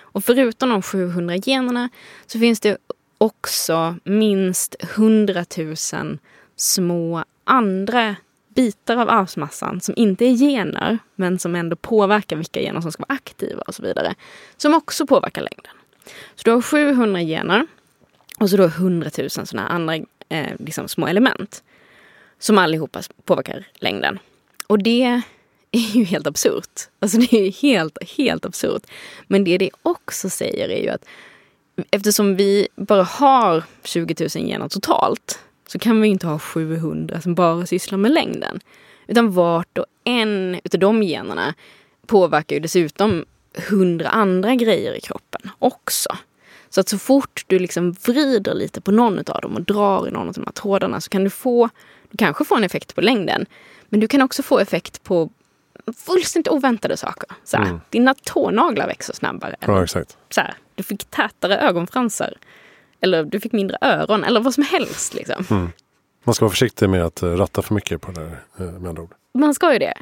[0.00, 1.88] Och förutom de 700 generna
[2.26, 2.76] så finns det
[3.18, 5.44] också minst 100
[5.92, 6.18] 000
[6.56, 8.16] små andra
[8.54, 13.04] bitar av arvsmassan som inte är gener men som ändå påverkar vilka gener som ska
[13.08, 14.14] vara aktiva och så vidare.
[14.56, 15.72] Som också påverkar längden.
[16.34, 17.66] Så du har 700 gener
[18.40, 19.94] och så då 100 000 sådana här andra
[20.28, 21.62] eh, liksom små element
[22.38, 24.18] som allihopa påverkar längden.
[24.66, 25.22] Och det
[25.70, 26.80] är ju helt absurt.
[27.00, 28.82] Alltså det är helt, helt absurt.
[29.26, 31.04] Men det det också säger är ju att
[31.90, 35.38] eftersom vi bara har 20 000 gener totalt
[35.74, 38.60] så kan vi inte ha 700 som bara sysslar med längden.
[39.06, 41.54] Utan vart och en utav de generna
[42.06, 46.08] påverkar ju dessutom 100 andra grejer i kroppen också.
[46.68, 50.10] Så att så fort du liksom vrider lite på någon av dem och drar i
[50.10, 51.68] någon av de här trådarna så kan du få,
[52.10, 53.46] du kanske får en effekt på längden.
[53.88, 55.30] Men du kan också få effekt på
[55.96, 57.28] fullständigt oväntade saker.
[57.44, 57.80] Så här, Mm.
[57.90, 59.56] Dina tånaglar växer snabbare.
[59.60, 60.16] Ja, exakt.
[60.30, 62.34] Så här, du fick tätare ögonfransar.
[63.04, 64.24] Eller du fick mindre öron.
[64.24, 65.14] Eller vad som helst.
[65.14, 65.70] Liksom.
[66.24, 68.88] Man ska vara försiktig med att eh, ratta för mycket på det där, eh, med
[68.88, 69.14] andra ord.
[69.38, 69.94] Man ska ju det.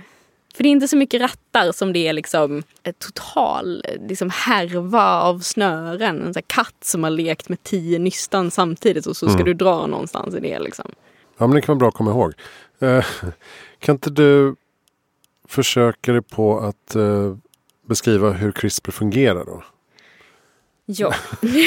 [0.54, 5.20] För det är inte så mycket rattar som det är liksom ett total liksom härva
[5.20, 6.26] av snören.
[6.36, 9.44] En katt som har lekt med tio nystan samtidigt och så ska Mm.
[9.44, 10.58] du dra någonstans i det.
[10.58, 10.92] Liksom.
[11.38, 12.32] Ja, men det kan vara bra att komma ihåg.
[12.80, 13.04] Eh,
[13.78, 14.54] kan inte du
[15.48, 17.36] försöka dig på att eh,
[17.88, 19.62] beskriva hur CRISPR fungerar då?
[20.98, 21.14] Ja,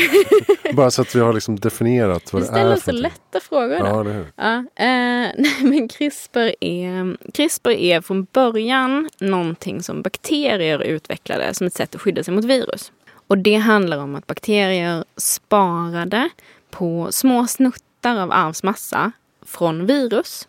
[0.74, 2.52] Bara så att vi har liksom definierat vad det är.
[2.52, 3.78] ställer för så lätta frågor.
[3.78, 4.26] Ja, det är.
[4.36, 4.66] Ja, eh,
[5.38, 11.96] nej, men CRISPR är, CRISPR är från början någonting som bakterier utvecklade som ett sätt
[11.96, 12.92] att skydda sig mot virus.
[13.28, 16.30] Och det handlar om att bakterier sparade
[16.70, 19.12] på små snuttar av arvsmassa
[19.46, 20.48] från virus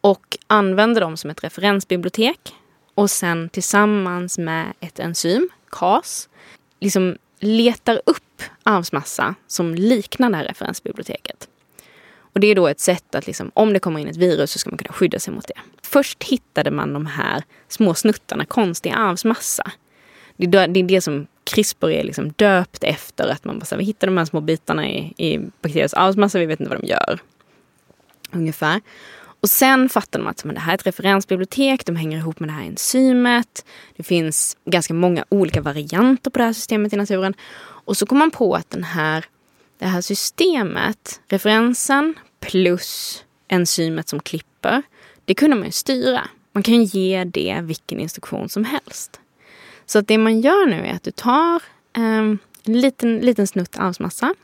[0.00, 2.54] och använde dem som ett referensbibliotek
[2.94, 6.28] och sen tillsammans med ett enzym, KAS,
[6.80, 11.48] liksom letar upp arvsmassa som liknar det här referensbiblioteket.
[12.32, 14.58] Och det är då ett sätt att liksom, om det kommer in ett virus så
[14.58, 15.60] ska man kunna skydda sig mot det.
[15.82, 19.70] Först hittade man de här små snuttarna konstig arvsmassa.
[20.36, 23.28] Det är det, som CRISPR är liksom döpt efter.
[23.28, 26.38] Att man bara så här, vi hittar de här små bitarna i, i bakteriers arvsmassa,
[26.38, 27.18] vi vet inte vad de gör.
[28.32, 28.80] Ungefär.
[29.40, 32.48] Och sen fattar de att men det här är ett referensbibliotek, de hänger ihop med
[32.48, 33.64] det här enzymet.
[33.96, 37.34] Det finns ganska många olika varianter på det här systemet i naturen.
[37.60, 39.24] Och så kom man på att den här,
[39.78, 44.82] det här systemet, referensen plus enzymet som klipper,
[45.24, 46.28] det kunde man ju styra.
[46.52, 49.20] Man kan ju ge det vilken instruktion som helst.
[49.86, 51.56] Så att det man gör nu är att du tar
[51.96, 54.34] eh, en liten, liten snutt arvsmassa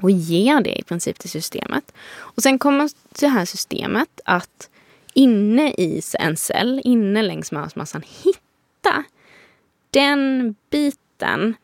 [0.00, 1.92] och ger det i princip till systemet.
[2.16, 4.70] Och sen kommer det här systemet att
[5.14, 9.04] inne i en cell, inne längs med arvsmassan, hitta
[9.90, 11.54] den biten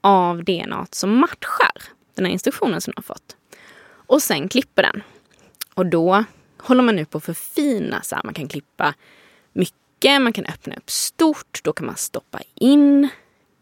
[0.00, 1.82] av DNA som matchar
[2.14, 3.36] den här instruktionen som de har fått.
[4.06, 5.02] Och sen klipper den.
[5.74, 6.24] Och då
[6.58, 8.02] håller man nu på att förfina.
[8.02, 8.94] Så här, man kan klippa
[9.52, 11.60] mycket, man kan öppna upp stort.
[11.64, 13.08] Då kan man stoppa in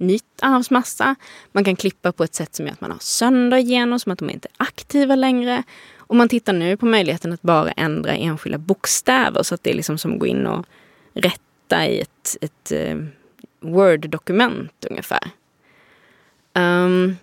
[0.03, 1.15] nytt arvsmassa.
[1.53, 4.19] Man kan klippa på ett sätt som gör att man har sönder gener, som att
[4.19, 5.63] de inte är aktiva längre.
[5.97, 9.75] Och man tittar nu på möjligheten att bara ändra enskilda bokstäver så att det är
[9.75, 10.67] liksom som att gå in och
[11.15, 12.97] rätta i ett, ett eh,
[13.61, 15.31] Word-dokument ungefär.
[16.55, 17.17] Um,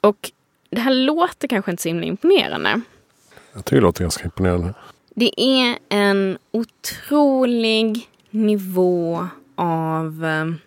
[0.00, 0.30] och
[0.70, 2.80] det här låter kanske inte så himla imponerande.
[3.52, 4.74] Jag tycker det låter ganska imponerande.
[5.14, 10.65] Det är en otrolig nivå av eh,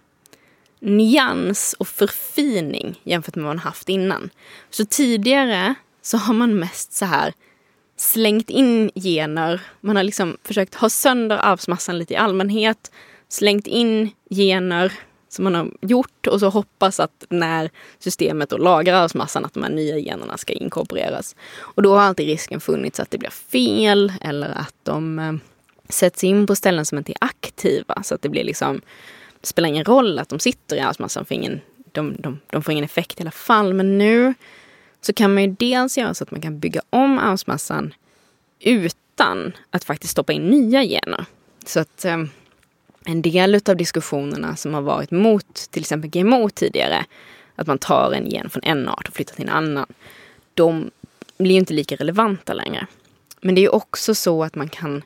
[0.79, 4.29] nyans och förfining jämfört med vad man haft innan.
[4.69, 7.33] Så tidigare så har man mest så här
[7.97, 9.61] slängt in gener.
[9.81, 12.91] Man har liksom försökt ha sönder arvsmassan lite i allmänhet.
[13.29, 14.93] Slängt in gener
[15.29, 19.63] som man har gjort och så hoppas att när systemet då lagrar arvsmassan att de
[19.63, 21.35] här nya generna ska inkorporeras.
[21.57, 25.33] Och då har alltid risken funnits att det blir fel eller att de eh,
[25.89, 28.81] sätts in på ställen som inte är aktiva så att det blir liksom
[29.41, 32.85] spelar ingen roll att de sitter i arvsmassan för ingen, de, de, de får ingen
[32.85, 33.73] effekt i alla fall.
[33.73, 34.33] Men nu
[35.01, 37.93] så kan man ju dels göra så att man kan bygga om arvsmassan
[38.59, 41.25] utan att faktiskt stoppa in nya gener.
[41.65, 42.17] Så att eh,
[43.05, 47.05] en del av diskussionerna som har varit mot till exempel GMO tidigare,
[47.55, 49.85] att man tar en gen från en art och flyttar till en annan,
[50.53, 50.91] de
[51.37, 52.87] blir inte lika relevanta längre.
[53.41, 55.03] Men det är också så att man kan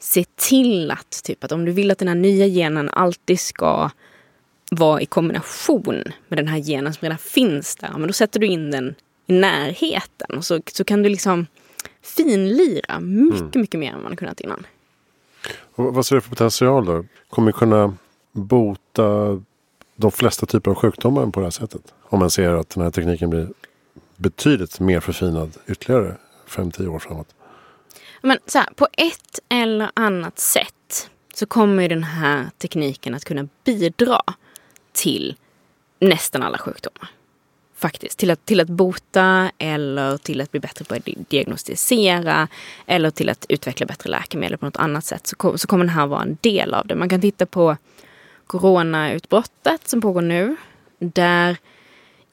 [0.00, 3.90] se till att, typ att om du vill att den här nya genen alltid ska
[4.70, 8.46] vara i kombination med den här genen som redan finns där, men då sätter du
[8.46, 8.94] in den
[9.26, 11.46] i närheten och så, så kan du liksom
[12.02, 13.50] finlira mycket, mm.
[13.54, 14.66] mycket mer än man kunnat innan.
[15.74, 17.04] Och vad ser du för potential då?
[17.28, 17.94] Kommer kunna
[18.32, 19.40] bota
[19.96, 21.94] de flesta typer av sjukdomar på det här sättet?
[22.02, 23.48] Om man ser att den här tekniken blir
[24.16, 26.16] betydligt mer förfinad ytterligare
[26.48, 27.34] 5-10 år framåt.
[28.20, 33.48] Men så här, på ett eller annat sätt så kommer den här tekniken att kunna
[33.64, 34.20] bidra
[34.92, 35.36] till
[35.98, 37.10] nästan alla sjukdomar.
[37.76, 38.18] Faktiskt.
[38.18, 42.48] Till att, till att bota eller till att bli bättre på att diagnostisera
[42.86, 46.06] eller till att utveckla bättre läkemedel på något annat sätt så, så kommer den här
[46.06, 46.94] vara en del av det.
[46.94, 47.76] Man kan titta på
[48.46, 50.56] coronautbrottet som pågår nu.
[50.98, 51.56] Där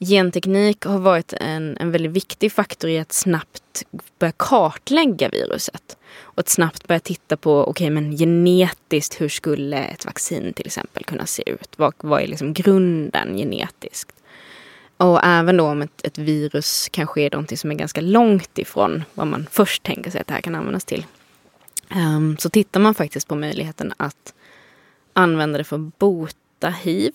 [0.00, 3.84] genteknik har varit en, en väldigt viktig faktor i att snabbt
[4.18, 5.96] börja kartlägga viruset.
[6.20, 10.66] Och att snabbt börja titta på, okej okay, men genetiskt, hur skulle ett vaccin till
[10.66, 11.74] exempel kunna se ut?
[11.76, 14.12] Vad, vad är liksom grunden genetiskt?
[14.96, 19.04] Och även då om ett, ett virus kanske är någonting som är ganska långt ifrån
[19.14, 21.06] vad man först tänker sig att det här kan användas till.
[21.96, 24.34] Um, så tittar man faktiskt på möjligheten att
[25.12, 27.12] använda det för att bota hiv.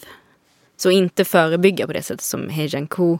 [0.77, 3.17] Så inte förebygga på det sättet som He Jiankui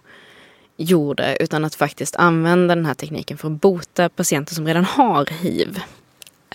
[0.77, 5.25] gjorde utan att faktiskt använda den här tekniken för att bota patienter som redan har
[5.25, 5.79] hiv.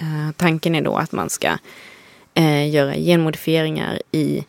[0.00, 1.58] Eh, tanken är då att man ska
[2.34, 4.44] eh, göra genmodifieringar i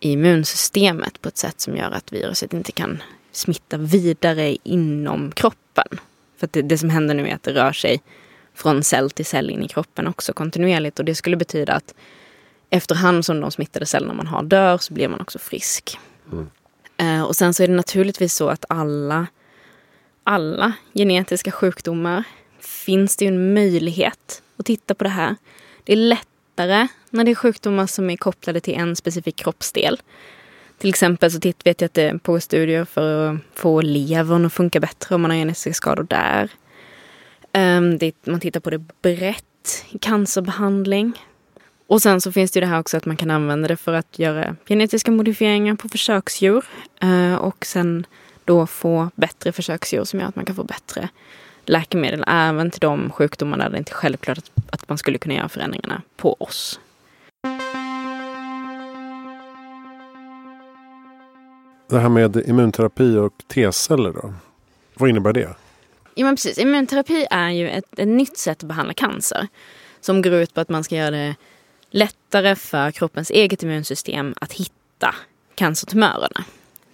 [0.00, 3.02] immunsystemet på ett sätt som gör att viruset inte kan
[3.32, 6.00] smitta vidare inom kroppen.
[6.36, 8.02] För det, det, som händer nu är att det rör sig
[8.54, 11.94] från cell till cell in i kroppen också kontinuerligt och det skulle betyda att
[12.72, 15.98] efterhand som de smittade cellerna man har dör så blir man också frisk.
[16.32, 16.50] Mm.
[17.02, 19.26] Uh, och sen så är det naturligtvis så att alla,
[20.24, 22.24] alla genetiska sjukdomar
[22.60, 25.36] finns det ju en möjlighet att titta på det här.
[25.84, 30.00] Det är lätt lättare när det är sjukdomar som är kopplade till en specifik kroppsdel.
[30.78, 34.80] Till exempel så vet jag att det pågår studier för att få levern att funka
[34.80, 36.50] bättre om man har genetiska skador där.
[37.54, 41.12] Um, det, man tittar på det brett i cancerbehandling.
[41.92, 43.92] Och sen så finns det ju det här också att man kan använda det för
[43.92, 46.64] att göra genetiska modifieringar på försöksdjur.
[47.04, 48.06] Uh, och sen
[48.44, 51.08] då få bättre försöksdjur som gör att man kan få bättre
[51.64, 55.34] läkemedel även till de sjukdomar där det inte är självklart att, att man skulle kunna
[55.34, 56.80] göra förändringarna på oss.
[61.88, 64.34] Det här med immunterapi och T-celler då?
[64.94, 65.54] Vad innebär det?
[66.14, 69.48] Ja men precis, immunterapi är ju ett, ett nytt sätt att behandla cancer.
[70.00, 71.34] Som går ut på att man ska göra det
[71.92, 75.14] lättare för kroppens eget immunsystem att hitta
[75.54, 76.44] cancertumörerna.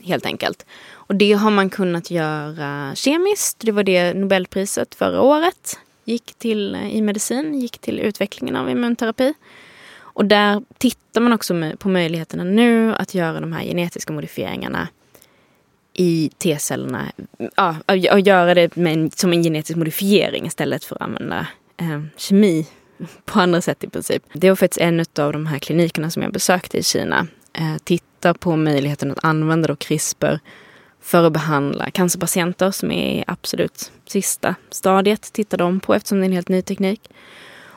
[0.03, 0.67] Helt enkelt.
[0.91, 3.59] Och det har man kunnat göra kemiskt.
[3.59, 8.71] Det var det Nobelpriset förra året gick till eh, i medicin, gick till utvecklingen av
[8.71, 9.35] immunterapi.
[9.99, 14.89] Och där tittar man också på möjligheterna nu att göra de här genetiska modifieringarna
[15.93, 17.13] i T-cellerna.
[17.57, 22.67] Ja, och göra det med, som en genetisk modifiering istället för att använda eh, kemi
[23.25, 24.23] på andra sätt i princip.
[24.33, 27.27] Det var faktiskt en av de här klinikerna som jag besökte i Kina.
[27.53, 30.39] Eh, titta på möjligheten att använda då CRISPR
[31.01, 35.33] för att behandla cancerpatienter som är i absolut sista stadiet.
[35.33, 37.11] Tittar de på eftersom det är en helt ny teknik.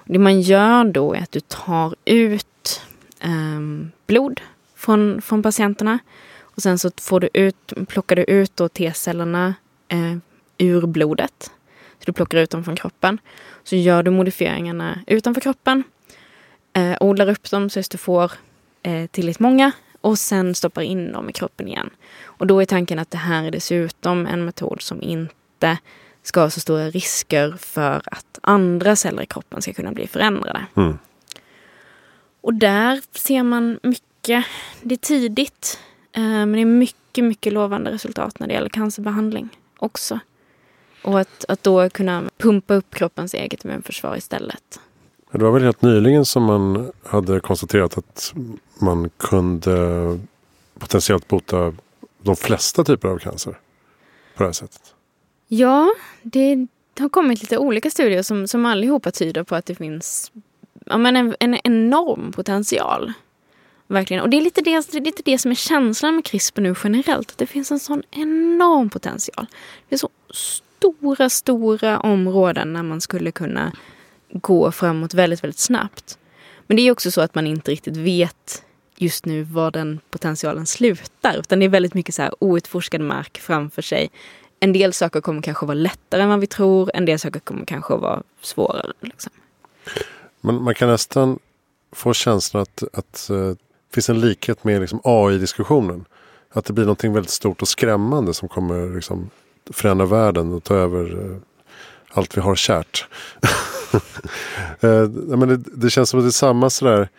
[0.05, 2.81] Det man gör då är att du tar ut
[3.19, 4.41] eh, blod
[4.75, 5.99] från, från patienterna.
[6.41, 9.53] Och sen så får du ut, plockar du ut T-cellerna
[9.87, 10.17] eh,
[10.57, 11.51] ur blodet.
[11.99, 13.17] Så du plockar ut dem från kroppen.
[13.63, 15.83] Så gör du modifieringarna utanför kroppen.
[16.73, 18.31] Eh, odlar upp dem så att du får
[18.83, 21.89] eh, tillräckligt många och sen stoppar in dem i kroppen igen.
[22.23, 25.77] Och då är tanken att det här är dessutom en metod som inte
[26.23, 30.65] ska ha så stora risker för att andra celler i kroppen ska kunna bli förändrade.
[30.75, 30.97] Mm.
[32.41, 34.45] Och där ser man mycket,
[34.81, 35.79] det är tidigt,
[36.11, 40.19] eh, men det är mycket, mycket lovande resultat när det gäller cancerbehandling också.
[41.01, 44.79] Och att, att då kunna pumpa upp kroppens eget immunförsvar istället.
[45.31, 48.33] Det var väl helt nyligen som man hade konstaterat att
[48.79, 50.19] man kunde
[50.79, 51.73] potentiellt bota
[52.21, 53.51] de flesta typer av cancer
[54.35, 54.93] på det här sättet?
[55.47, 56.67] Ja, det
[56.99, 60.31] har kommit lite olika studier som, som allihopa tyder på att det finns
[60.85, 63.13] ja, men en, en enorm potential.
[63.87, 64.23] Verkligen.
[64.23, 66.75] Och det är lite det, det är lite det som är känslan med CRISPR nu
[66.83, 67.31] generellt.
[67.31, 69.45] Att det finns en sån enorm potential.
[69.89, 70.09] Det är så
[70.81, 73.71] stora, stora områden där man skulle kunna
[74.31, 76.17] gå framåt väldigt, väldigt snabbt.
[76.67, 78.63] Men det är också så att man inte riktigt vet
[78.95, 81.37] just nu var den potentialen slutar.
[81.37, 84.09] Utan det är väldigt mycket så här outforskad mark framför sig.
[84.59, 86.91] En del saker kommer kanske vara lättare än vad vi tror.
[86.93, 88.93] En del saker kommer kanske vara svårare.
[89.01, 89.31] Liksom.
[90.41, 91.39] Men man kan nästan
[91.91, 96.05] få känslan att, att eh, det finns en likhet med liksom AI-diskussionen.
[96.53, 99.29] Att det blir något väldigt stort och skrämmande som kommer liksom,
[99.69, 101.37] förändra världen och ta över eh,
[102.09, 103.07] allt vi har kärt.
[104.81, 107.09] Eh, men det, det, känns som att det är samma sådär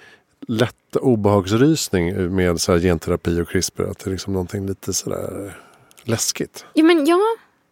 [0.49, 3.83] lätta obehagsrysning med så genterapi och CRISPR.
[3.83, 5.57] Att det är liksom någonting lite sådär
[6.03, 6.65] läskigt.
[6.73, 7.21] Ja, men ja,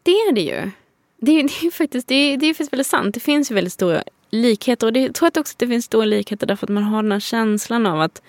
[0.02, 0.70] det är det ju.
[1.16, 3.14] Det är, det är faktiskt, det är, det är faktiskt väldigt sant.
[3.14, 4.86] Det finns ju väldigt stora likheter.
[4.86, 7.02] Och det, jag tror att också att det finns stora likheter därför att man har
[7.02, 8.22] den här känslan av att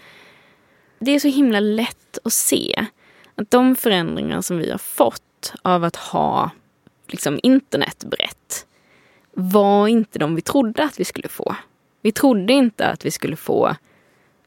[0.99, 2.85] det är så himla lätt att se
[3.35, 5.21] att de förändringar som vi har fått
[5.61, 6.51] av att ha
[7.07, 8.65] liksom, internet brett
[9.33, 11.55] var inte de vi trodde att vi skulle få.
[12.01, 13.75] Vi trodde inte att vi skulle få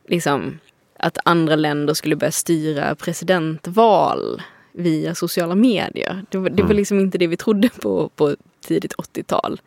[0.09, 0.59] liksom,
[0.99, 4.43] att andra länder skulle börja styra presidentval
[4.73, 6.25] via sociala medier.
[6.31, 6.77] Det var, det var mm.
[6.77, 9.61] liksom inte det vi trodde på på tidigt 80-tal.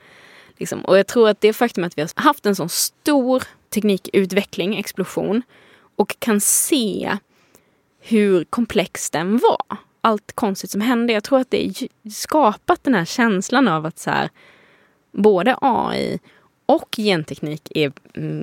[0.57, 0.85] Liksom.
[0.85, 5.41] Och jag tror att det faktum att vi har haft en sån stor teknikutveckling, explosion
[5.95, 7.17] och kan se
[7.99, 9.77] hur komplex den var.
[10.07, 11.13] Allt konstigt som hände.
[11.13, 11.73] Jag tror att det
[12.11, 14.29] skapat den här känslan av att så här,
[15.11, 16.19] både AI
[16.65, 17.91] och genteknik är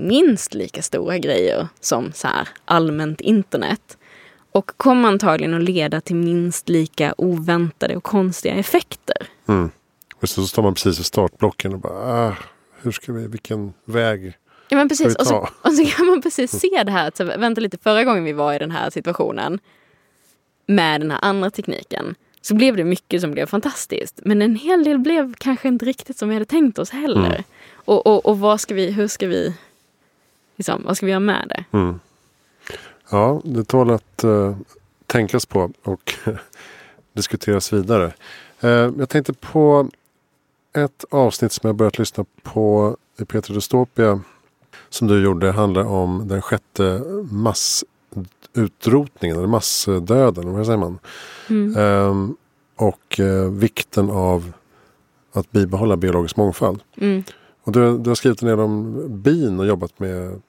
[0.09, 3.99] minst lika stora grejer som så här allmänt internet.
[4.53, 9.17] Och kommer antagligen att leda till minst lika oväntade och konstiga effekter.
[9.49, 9.71] Mm.
[10.21, 12.37] Och så står man precis vid startblocken och bara, ah,
[12.83, 14.35] hur ska vi, vilken väg
[14.69, 17.61] Ja men precis, och så, och så, kan man precis se det här, så, vänta
[17.61, 19.59] lite, förra gången vi var i den här situationen
[20.67, 24.21] med den här andra tekniken så blev det mycket som blev fantastiskt.
[24.25, 27.27] Men en hel del blev kanske inte riktigt som vi hade tänkt oss heller.
[27.27, 27.43] Mm.
[27.75, 29.55] Och, och, och vad ska vi, hur ska vi,
[30.57, 31.79] liksom, vad ska vi göra med det?
[31.79, 32.01] Mm.
[33.11, 34.57] Ja, det tål att uh,
[35.07, 36.15] tänkas på och
[37.12, 38.12] diskuteras vidare.
[38.65, 39.89] Uh, jag tänkte på
[40.73, 44.21] ett avsnitt som jag börjat lyssna på i Peter Dystopia
[44.89, 47.03] som du gjorde handlar om den sjätte
[48.55, 50.53] massutrotningen eller massdöden.
[50.53, 50.99] Vad säger man?
[51.49, 51.77] Mm.
[51.77, 52.37] Um,
[52.77, 54.53] och uh, vikten av
[55.33, 56.83] att bibehålla biologisk mångfald.
[56.97, 57.25] Mm.
[57.63, 60.41] Och du, du, har skrivit en del om bin och jobbat med...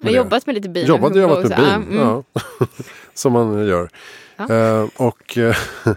[0.00, 0.86] jag har jobbat med lite bin.
[0.86, 1.98] Jobbat, jobbat med bin, mm.
[1.98, 2.22] ja.
[3.14, 3.88] Som man gör.
[4.36, 4.80] Ja.
[4.82, 5.56] Uh, och uh,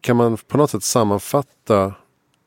[0.00, 1.94] kan man på något sätt sammanfatta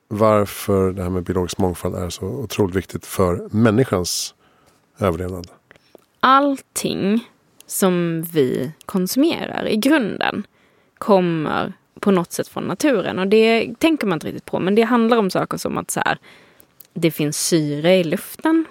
[0.07, 4.35] varför det här med biologisk mångfald är så otroligt viktigt för människans
[4.99, 5.47] överlevnad?
[6.19, 7.29] Allting
[7.65, 10.47] som vi konsumerar i grunden
[10.97, 13.19] kommer på något sätt från naturen.
[13.19, 14.59] Och det tänker man inte riktigt på.
[14.59, 16.17] Men det handlar om saker som att så här,
[16.93, 18.65] det finns syre i luften.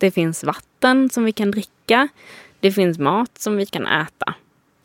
[0.00, 2.08] Det finns vatten som vi kan dricka.
[2.60, 4.34] Det finns mat som vi kan äta.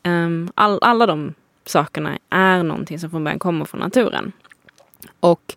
[0.02, 4.32] Ehm, all, alla de sakerna är någonting som från början kommer från naturen.
[5.20, 5.56] Och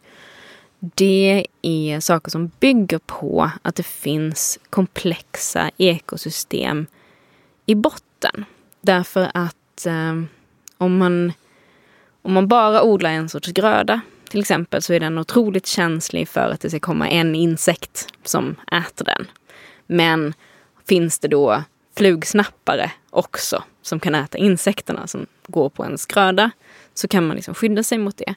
[0.84, 6.88] det är saker som bygger på att det finns komplexa ekosystem
[7.65, 8.45] i botten.
[8.82, 10.21] Därför att eh,
[10.77, 11.34] om, man,
[12.21, 16.49] om man bara odlar en sorts gröda till exempel så är den otroligt känslig för
[16.49, 19.27] att det ska komma en insekt som äter den.
[19.86, 20.34] Men
[20.88, 21.63] finns det då
[21.97, 26.51] flugsnappare också som kan äta insekterna som går på ens gröda
[26.93, 28.36] så kan man liksom skydda sig mot det.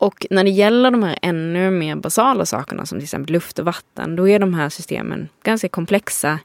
[0.00, 3.64] Och när det gäller de här ännu mer basala sakerna som till exempel luft och
[3.64, 6.38] vatten, då är de här systemen ganska komplexa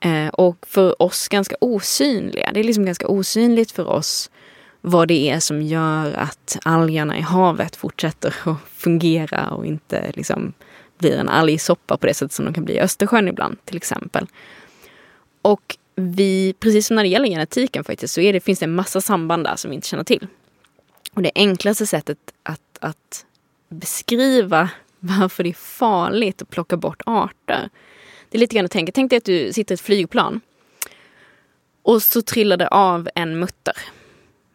[0.00, 2.50] eh, och för oss ganska osynliga.
[2.54, 4.30] Det är liksom ganska osynligt för oss
[4.80, 10.52] vad det är som gör att algerna i havet fortsätter att fungera och inte liksom
[10.98, 14.26] blir en algsoppa på det sätt som de kan bli i Östersjön ibland till exempel.
[15.42, 18.74] Och vi, precis som när det gäller genetiken faktiskt, så är det, finns det en
[18.74, 20.26] massa samband där som vi inte känner till.
[21.14, 23.26] Och det enklaste sättet att, att
[23.68, 27.70] beskriva varför det är farligt att plocka bort arter.
[28.28, 30.40] Det är lite grann att tänka, tänk dig att du sitter i ett flygplan
[31.82, 33.76] och så trillar det av en mutter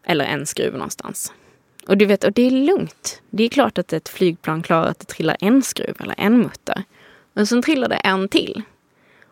[0.03, 1.33] eller en skruv någonstans.
[1.87, 3.21] Och du vet, och det är lugnt.
[3.29, 6.83] Det är klart att ett flygplan klarar att det trillar en skruv eller en mutter.
[7.33, 8.61] Men sen trillar det en till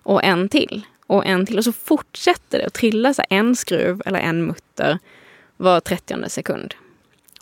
[0.04, 1.58] och en till och en till.
[1.58, 5.00] Och så fortsätter det att trilla så en skruv eller en mutter
[5.58, 6.76] var 30 sekund.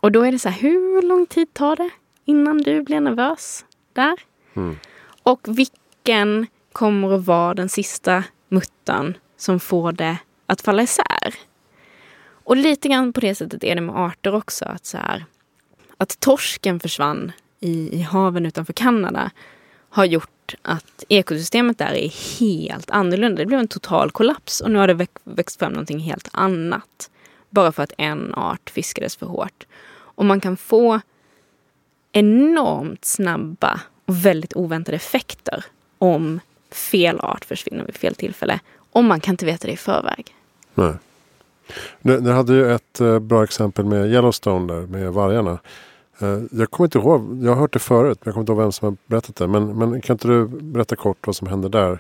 [0.06, 1.89] Och då är det så här, hur lång tid tar det
[2.26, 4.16] innan du blir nervös där?
[4.53, 4.78] Mm.
[5.24, 11.36] Och vilken kommer att vara den sista muttan som får det att falla isär?
[12.43, 14.66] Och lite grann på det sättet är det med arter också.
[14.66, 15.26] Att, så här,
[15.97, 19.32] att torsken försvann i, i haven utanför Kanada
[19.89, 23.41] har gjort att ekosystemet där är helt annorlunda.
[23.41, 27.10] Det blev en total kollaps och nu har det växt fram någonting helt annat.
[27.49, 29.66] Bara för att en art fiskades för hårt.
[30.16, 31.01] Och man kan få
[32.11, 35.66] enormt snabba och väldigt oväntade effekter
[35.97, 36.39] om
[36.72, 38.59] fel art försvinner vid fel tillfälle.
[38.91, 40.36] Och man kan inte veta det i förväg.
[40.74, 40.93] Nej.
[42.01, 45.59] Du, hade ju ett eh, bra exempel med Yellowstone där med vargarna.
[46.20, 48.61] Eh, jag kommer inte ihåg, jag har hört det förut, men jag kommer inte ihåg
[48.61, 49.47] vem som har berättat det.
[49.47, 51.99] Men, men kan inte du berätta kort vad som hände där?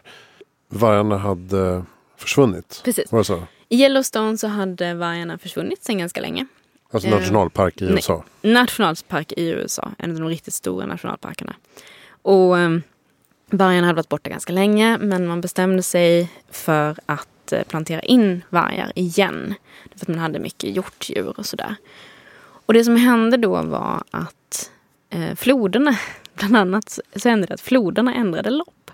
[0.69, 1.83] Vargarna hade
[2.17, 2.81] försvunnit.
[2.85, 3.11] Precis.
[3.11, 3.43] Var det så?
[3.69, 6.45] I Yellowstone så hade vargarna försvunnit sedan ganska länge.
[6.91, 8.23] Alltså nationalpark i USA?
[8.41, 11.55] Nej, nationalpark i USA, en av de riktigt stora nationalparkerna.
[12.21, 12.83] Och um,
[13.49, 18.43] vargarna hade varit borta ganska länge men man bestämde sig för att uh, plantera in
[18.49, 19.53] vargar igen.
[19.95, 21.75] För att man hade mycket hjortdjur och sådär.
[22.65, 24.71] Och det som hände då var att
[25.09, 25.97] eh, floderna,
[26.33, 28.91] bland annat så hände det att floderna ändrade lopp.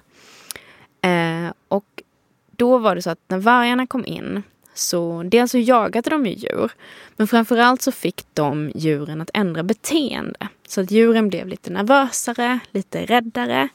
[1.02, 2.04] Eh, och
[2.52, 4.44] då var det så att när vargarna kom in
[4.74, 6.72] så dels så alltså jagade de ju djur.
[7.18, 10.48] Men framförallt så fick de djuren att ändra beteende.
[10.68, 13.70] Så att djuren blev lite nervösare, lite räddare.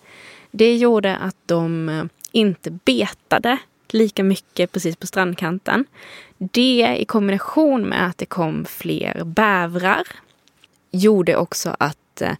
[0.50, 5.84] Det gjorde att de eh, inte betade lika mycket precis på strandkanten.
[6.38, 10.02] Det i kombination med att det kom fler bävrar
[10.90, 12.32] gjorde också att eh,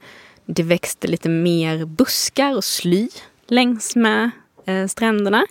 [0.47, 3.09] det växte lite mer buskar och sly
[3.47, 4.31] längs med
[4.65, 5.47] eh, stränderna.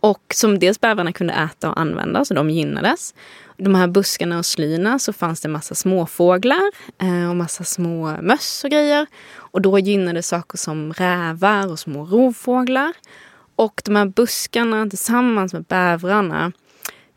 [0.00, 3.14] Och som dels bävrarna kunde äta och använda, så de gynnades.
[3.56, 6.70] De här buskarna och slyna så fanns det massa småfåglar
[7.02, 9.06] eh, och massa små möss och grejer.
[9.34, 12.92] Och då gynnades saker som rävar och små rovfåglar.
[13.56, 16.52] Och de här buskarna tillsammans med bävrarna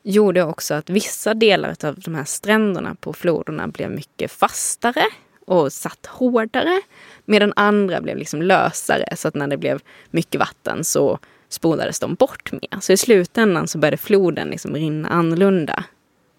[0.03, 5.03] gjorde också att vissa delar av de här stränderna på floderna blev mycket fastare
[5.45, 6.81] och satt hårdare.
[7.25, 11.19] Medan andra blev liksom lösare så att när det blev mycket vatten så
[11.49, 12.79] spolades de bort mer.
[12.79, 15.83] Så i slutändan så började floden liksom rinna annorlunda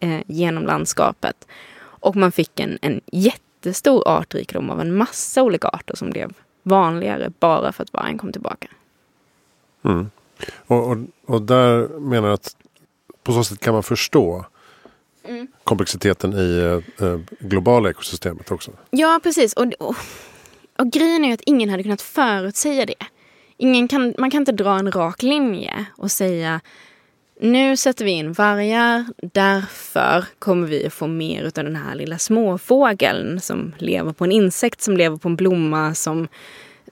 [0.01, 1.47] eh, genom landskapet.
[1.83, 6.33] Och man fick en, en jättestor artrikedom av en massa olika arter som blev
[6.63, 8.69] vanligare bara för att vargen kom tillbaka.
[9.83, 10.11] Mm.
[10.67, 12.57] Och, och, och, där menar jag att
[13.23, 14.45] på så sätt kan man förstå
[15.25, 15.47] mm.
[15.65, 18.71] komplexiteten i eh, globala ekosystemet också.
[18.91, 19.53] Ja, precis.
[19.53, 19.97] Och, och,
[20.79, 23.07] och grejen är att ingen hade kunnat förutsäga det.
[23.63, 26.61] Ingen kan, man kan inte dra en rak linje och säga
[27.41, 32.19] nu sätter vi in vargar, därför kommer vi att få mer av den här lilla
[32.19, 36.29] småfågeln som lever på en insekt som lever på en blomma som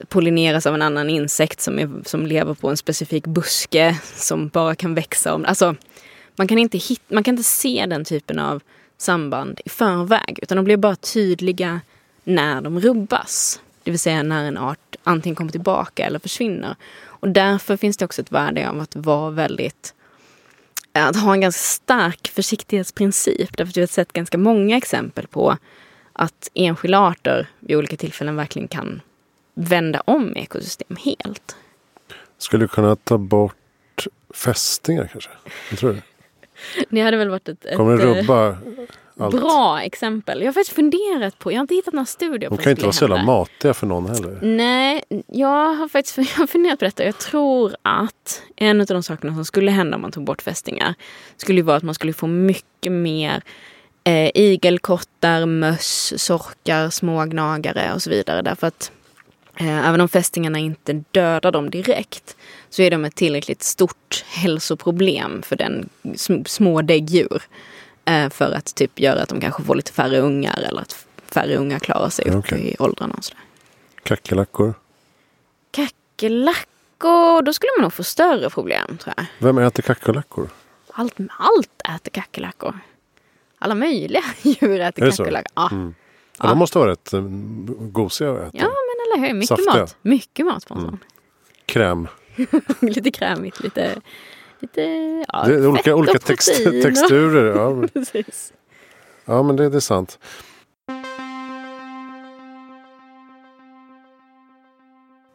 [0.08, 4.74] pollineras av en annan insekt som, är, som lever på en specifik buske som bara
[4.74, 5.34] kan växa.
[5.34, 5.74] Om, alltså,
[6.36, 8.62] man, kan inte hit, man kan inte se den typen av
[8.98, 11.80] samband i förväg utan de blir bara tydliga
[12.24, 13.60] när de rubbas.
[13.88, 16.76] Det vill säga när en art antingen kommer tillbaka eller försvinner.
[17.04, 19.94] Och därför finns det också ett värde av att vara väldigt
[20.92, 23.56] att ha en ganska stark försiktighetsprincip.
[23.56, 25.56] Därför att vi har sett ganska många exempel på
[26.12, 29.00] att enskilda arter vid olika tillfällen verkligen kan
[29.54, 31.56] vända om ekosystem helt.
[32.38, 35.30] Skulle du kunna ta bort fästingar kanske?
[35.70, 36.02] Jag tror det.
[36.88, 37.66] Det hade väl varit ett...
[37.76, 38.56] Kommer det rubba
[39.20, 39.34] allt?
[39.34, 40.40] Bra exempel.
[40.40, 42.82] Jag har faktiskt funderat på, jag har inte hittat några studier på De kan inte
[42.82, 44.38] vara så jävla matiga för någon heller.
[44.42, 47.04] Nej, jag har faktiskt jag har funderat på detta.
[47.04, 50.94] Jag tror att en av de sakerna som skulle hända om man tog bort fästingar
[51.36, 53.42] skulle vara att man skulle få mycket mer
[54.04, 58.42] eh, igelkottar, möss, sorkar, smågnagare och så vidare.
[58.42, 58.97] Därför att Eh,
[59.60, 62.36] även om fästingarna inte dödar dem direkt
[62.70, 65.88] så är de ett tillräckligt stort hälsoproblem för den
[66.46, 67.42] små däggdjur.
[68.04, 71.56] Eh, för att typ göra att de kanske får lite färre ungar eller att färre
[71.56, 73.14] ungar klarar sig upp i åldrarna.
[73.18, 73.42] Och sådär.
[74.02, 74.74] Kackerlackor?
[75.70, 79.26] Kackerlackor, då skulle man nog få större problem tror jag.
[79.38, 80.48] Vem äter kackerlackor?
[80.92, 82.78] Allt, allt äter kackerlackor.
[83.58, 85.52] Alla möjliga djur äter kackerlackor.
[85.54, 85.68] Ja.
[85.72, 85.94] Mm.
[86.38, 87.20] Ja, de måste vara rätt eh,
[87.78, 88.50] gosiga att äta.
[88.52, 88.70] Ja,
[89.14, 89.34] eller hur?
[89.34, 89.80] Mycket Saftiga.
[89.80, 89.96] mat.
[90.02, 90.90] Mycket mat på en mm.
[90.90, 90.98] sån.
[91.66, 92.08] Kräm.
[92.80, 94.00] lite krämigt, lite...
[94.60, 94.82] lite
[95.28, 97.56] ja, det är olika, olika text, texturer.
[97.56, 97.88] Ja.
[97.92, 98.52] Precis.
[99.24, 100.18] ja, men det, det är sant.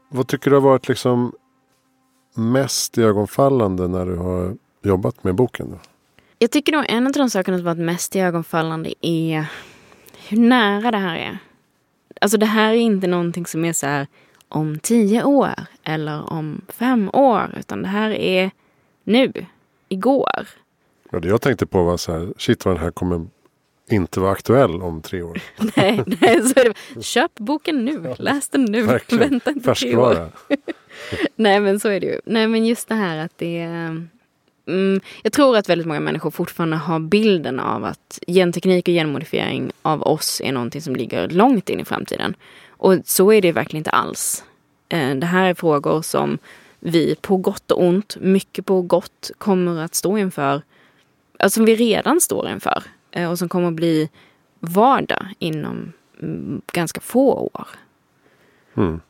[0.09, 1.33] Vad tycker du har varit liksom
[2.35, 5.71] mest ögonfallande när du har jobbat med boken?
[5.71, 5.77] Då?
[6.39, 9.45] Jag tycker nog en av de sakerna som varit mest ögonfallande är
[10.27, 11.37] hur nära det här är.
[12.23, 14.07] Alltså det här är inte någonting som är så här
[14.49, 15.53] om tio år
[15.83, 17.55] eller om fem år.
[17.59, 18.51] Utan det här är
[19.03, 19.31] nu,
[19.89, 20.47] igår.
[21.11, 23.27] Ja, det jag tänkte på var så här, shit vad den här kommer
[23.89, 25.39] inte vara aktuell om tre år.
[25.77, 27.03] nej, nej så är det.
[27.03, 29.29] Köp boken nu, läs den nu, Verkligen.
[29.29, 30.13] vänta inte Färskvara.
[30.15, 30.57] tre år.
[31.35, 32.19] nej men så är det ju.
[32.25, 34.07] Nej men just det här att det är
[34.67, 39.71] Mm, jag tror att väldigt många människor fortfarande har bilden av att genteknik och genmodifiering
[39.81, 42.35] av oss är någonting som ligger långt in i framtiden.
[42.69, 44.43] Och så är det verkligen inte alls.
[44.89, 46.37] Eh, det här är frågor som
[46.79, 50.61] vi på gott och ont, mycket på gott, kommer att stå inför.
[51.39, 52.83] Alltså som vi redan står inför.
[53.11, 54.09] Eh, och som kommer att bli
[54.59, 57.67] vardag inom mm, ganska få år.
[58.77, 59.01] Mm.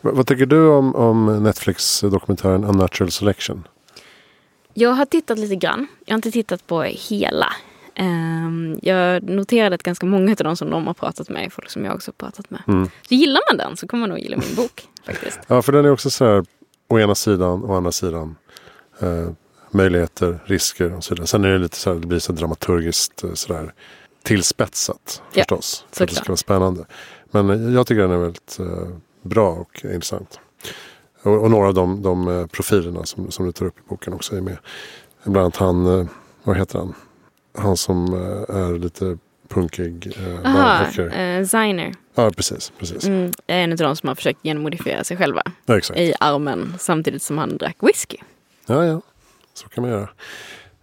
[0.00, 3.64] Vad tycker du om, om Netflix-dokumentären Unnatural Selection?
[4.74, 5.86] Jag har tittat lite grann.
[6.04, 7.52] Jag har inte tittat på hela.
[7.98, 11.70] Um, jag noterade att ganska många av de som de har pratat med är folk
[11.70, 12.62] som jag också har pratat med.
[12.68, 12.90] Mm.
[13.08, 14.88] Så gillar man den så kommer man nog gilla min bok.
[15.06, 15.40] faktiskt.
[15.46, 16.44] Ja, för den är också så här
[16.88, 18.36] å ena sidan, å andra sidan.
[19.00, 19.30] Eh,
[19.70, 21.26] möjligheter, risker och så vidare.
[21.26, 23.74] Sen är det lite så här, det blir så dramaturgiskt eh, så där,
[24.22, 25.84] tillspetsat ja, förstås.
[25.92, 26.84] För att det ska vara spännande.
[27.30, 28.88] Men jag tycker den är väldigt eh,
[29.22, 30.40] bra och intressant.
[31.24, 34.12] Och, och, några av de, de eh, profilerna som, som du tar upp i boken
[34.12, 34.56] också är med.
[35.24, 36.06] Bland annat han, eh,
[36.42, 36.94] vad heter han?
[37.58, 39.18] Han som eh, är lite
[39.48, 40.16] punkig.
[40.44, 41.94] Jaha, eh, Ziner.
[42.14, 42.72] Ja, precis.
[42.78, 43.04] precis.
[43.04, 45.42] Mm, en av de som har försökt genmodifiera sig själva.
[45.66, 46.00] Ja, exakt.
[46.00, 48.16] I armen samtidigt som han drack whisky.
[48.66, 49.00] Ja, ja.
[49.54, 50.08] Så kan man göra.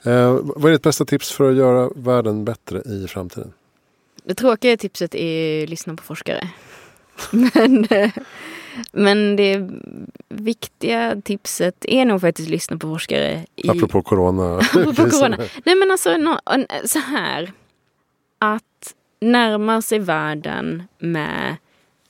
[0.03, 3.53] Eh, vad är ditt bästa tips för att göra världen bättre i framtiden?
[4.23, 6.49] Det tråkiga tipset är att lyssna på forskare.
[7.31, 7.87] Men
[8.91, 9.69] men det
[10.41, 13.45] viktiga tipset är nog faktiskt att lyssna på forskare.
[13.55, 13.69] I...
[13.69, 14.57] Apropå corona.
[14.73, 15.37] Apropå corona.
[15.65, 16.37] Nej men alltså no,
[16.85, 17.51] så här.
[18.39, 21.55] Att närma sig världen med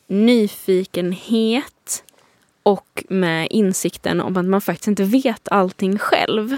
[0.07, 2.03] nyfikenhet
[2.63, 6.57] och med insikten om att man faktiskt inte vet allting själv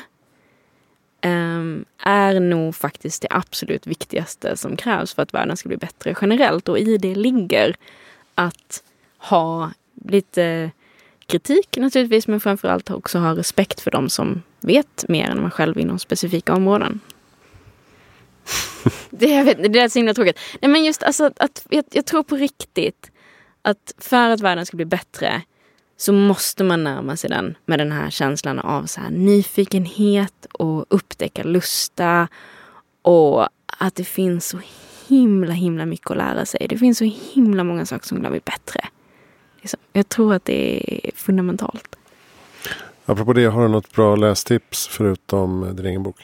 [1.26, 6.16] um, är nog faktiskt det absolut viktigaste som krävs för att världen ska bli bättre
[6.22, 6.70] generellt.
[6.70, 7.76] Och i det ligger
[8.36, 8.84] att
[9.18, 9.72] ha
[10.06, 10.72] lite
[11.26, 15.80] kritik naturligtvis men framförallt också ha respekt för de som vet mer än man själv
[15.80, 17.00] inom specifika områden.
[19.10, 20.40] det, jag vet, det är så himla tråkigt.
[20.62, 23.12] Nej, men just alltså, att, jag, jag tror på riktigt
[23.62, 25.42] att för att världen ska bli bättre
[25.98, 30.86] så måste man närma sig den med den här känslan av så här nyfikenhet och
[30.90, 32.28] upptäcka lusta
[33.02, 33.48] och
[33.80, 34.60] att det finns så
[35.08, 36.68] himla himla mycket att lära sig.
[36.70, 38.82] Det finns så himla många saker som kan bli bättre.
[39.64, 39.80] Liksom.
[39.94, 41.96] Jag tror att det är fundamentalt.
[43.06, 46.16] Apropå det, har du något bra lästips förutom din egen bok?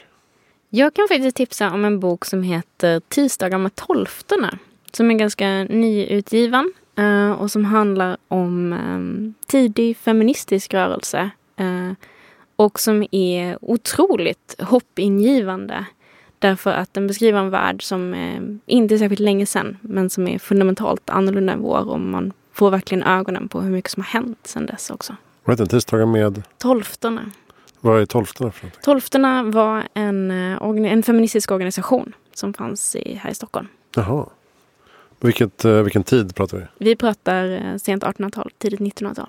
[0.68, 4.58] Jag kan faktiskt tipsa om en bok som heter Tisdagar med tolfterna.
[4.92, 11.30] Som är ganska nyutgiven eh, och som handlar om ehm, tidig feministisk rörelse.
[11.56, 11.92] Eh,
[12.56, 15.84] och som är otroligt hoppingivande.
[16.38, 20.28] Därför att den beskriver en värld som eh, inte är särskilt länge sedan men som
[20.28, 21.88] är fundamentalt annorlunda än vår.
[21.88, 25.16] Och man får verkligen ögonen på hur mycket som har hänt sedan dess också.
[25.44, 26.42] Vad heter tisdagar med?
[26.58, 27.30] Tolfterna.
[27.80, 28.82] Vad är Tolfterna för någonting?
[28.82, 33.68] Tolfterna var en, eh, en feministisk organisation som fanns i, här i Stockholm.
[33.94, 34.26] Jaha.
[35.20, 36.64] Vilket, eh, vilken tid pratar vi?
[36.84, 39.28] Vi pratar eh, sent 1800-tal, tidigt 1900-tal.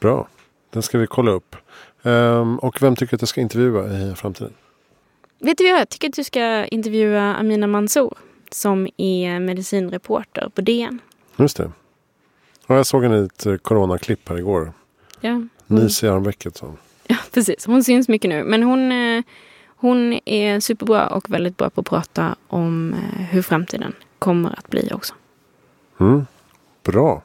[0.00, 0.28] Bra.
[0.70, 1.56] Den ska vi kolla upp.
[2.02, 4.52] Um, och vem tycker du att jag ska intervjua i framtiden?
[5.38, 5.80] Vet du vad?
[5.80, 8.14] Jag tycker att du ska intervjua Amina Mansour
[8.50, 10.98] som är medicinreporter på DN.
[11.36, 11.72] Just det.
[12.72, 14.72] Ja, jag såg henne i ett eh, coronaklipp här igår.
[15.20, 15.42] Ja.
[15.66, 16.74] Nys i armvecket sa
[17.06, 17.66] Ja, precis.
[17.66, 18.44] Hon syns mycket nu.
[18.44, 19.22] Men hon, eh,
[19.66, 24.68] hon är superbra och väldigt bra på att prata om eh, hur framtiden kommer att
[24.70, 25.14] bli också.
[26.00, 26.26] Mm.
[26.82, 27.22] Bra.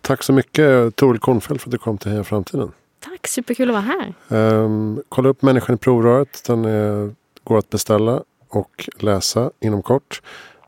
[0.00, 2.72] Tack så mycket Toril Kornfeldt för att du kom till Heja Framtiden.
[3.00, 4.38] Tack, superkul att vara här.
[4.62, 6.44] Um, kolla upp Människan i provröret.
[6.46, 7.14] Den är,
[7.44, 10.22] går att beställa och läsa inom kort.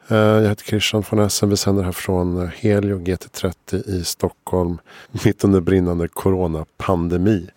[0.09, 1.49] Eh, jag heter Christian von Essen.
[1.49, 4.79] Vi sänder här från Helio GT30 i Stockholm.
[5.25, 7.49] Mitt under brinnande coronapandemi.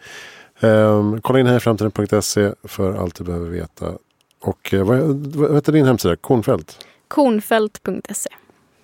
[0.59, 3.93] Ehm, kolla in här i framtiden.se för allt du behöver veta.
[4.41, 4.99] Och eh, vad,
[5.35, 6.15] vad heter din hemsida?
[6.15, 6.85] Kornfält?
[7.07, 8.29] Kornfält.se.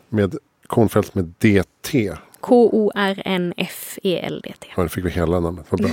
[0.09, 0.35] Med
[0.67, 2.13] Kornfält med DT.
[2.39, 3.53] K-O-R-N-F-E-L-D-T.
[4.75, 5.65] Ja, nu fick vi hela namnet.
[5.69, 5.89] Vad bra.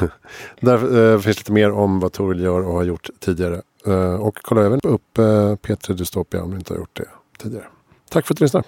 [0.60, 3.62] Där eh, finns lite mer om vad Toril gör och har gjort tidigare.
[3.86, 5.22] Eh, och kolla även upp eh,
[5.54, 7.08] P3 Dystopia om du inte har gjort det
[7.38, 7.66] tidigare.
[8.10, 8.66] Tack för att du lyssnade.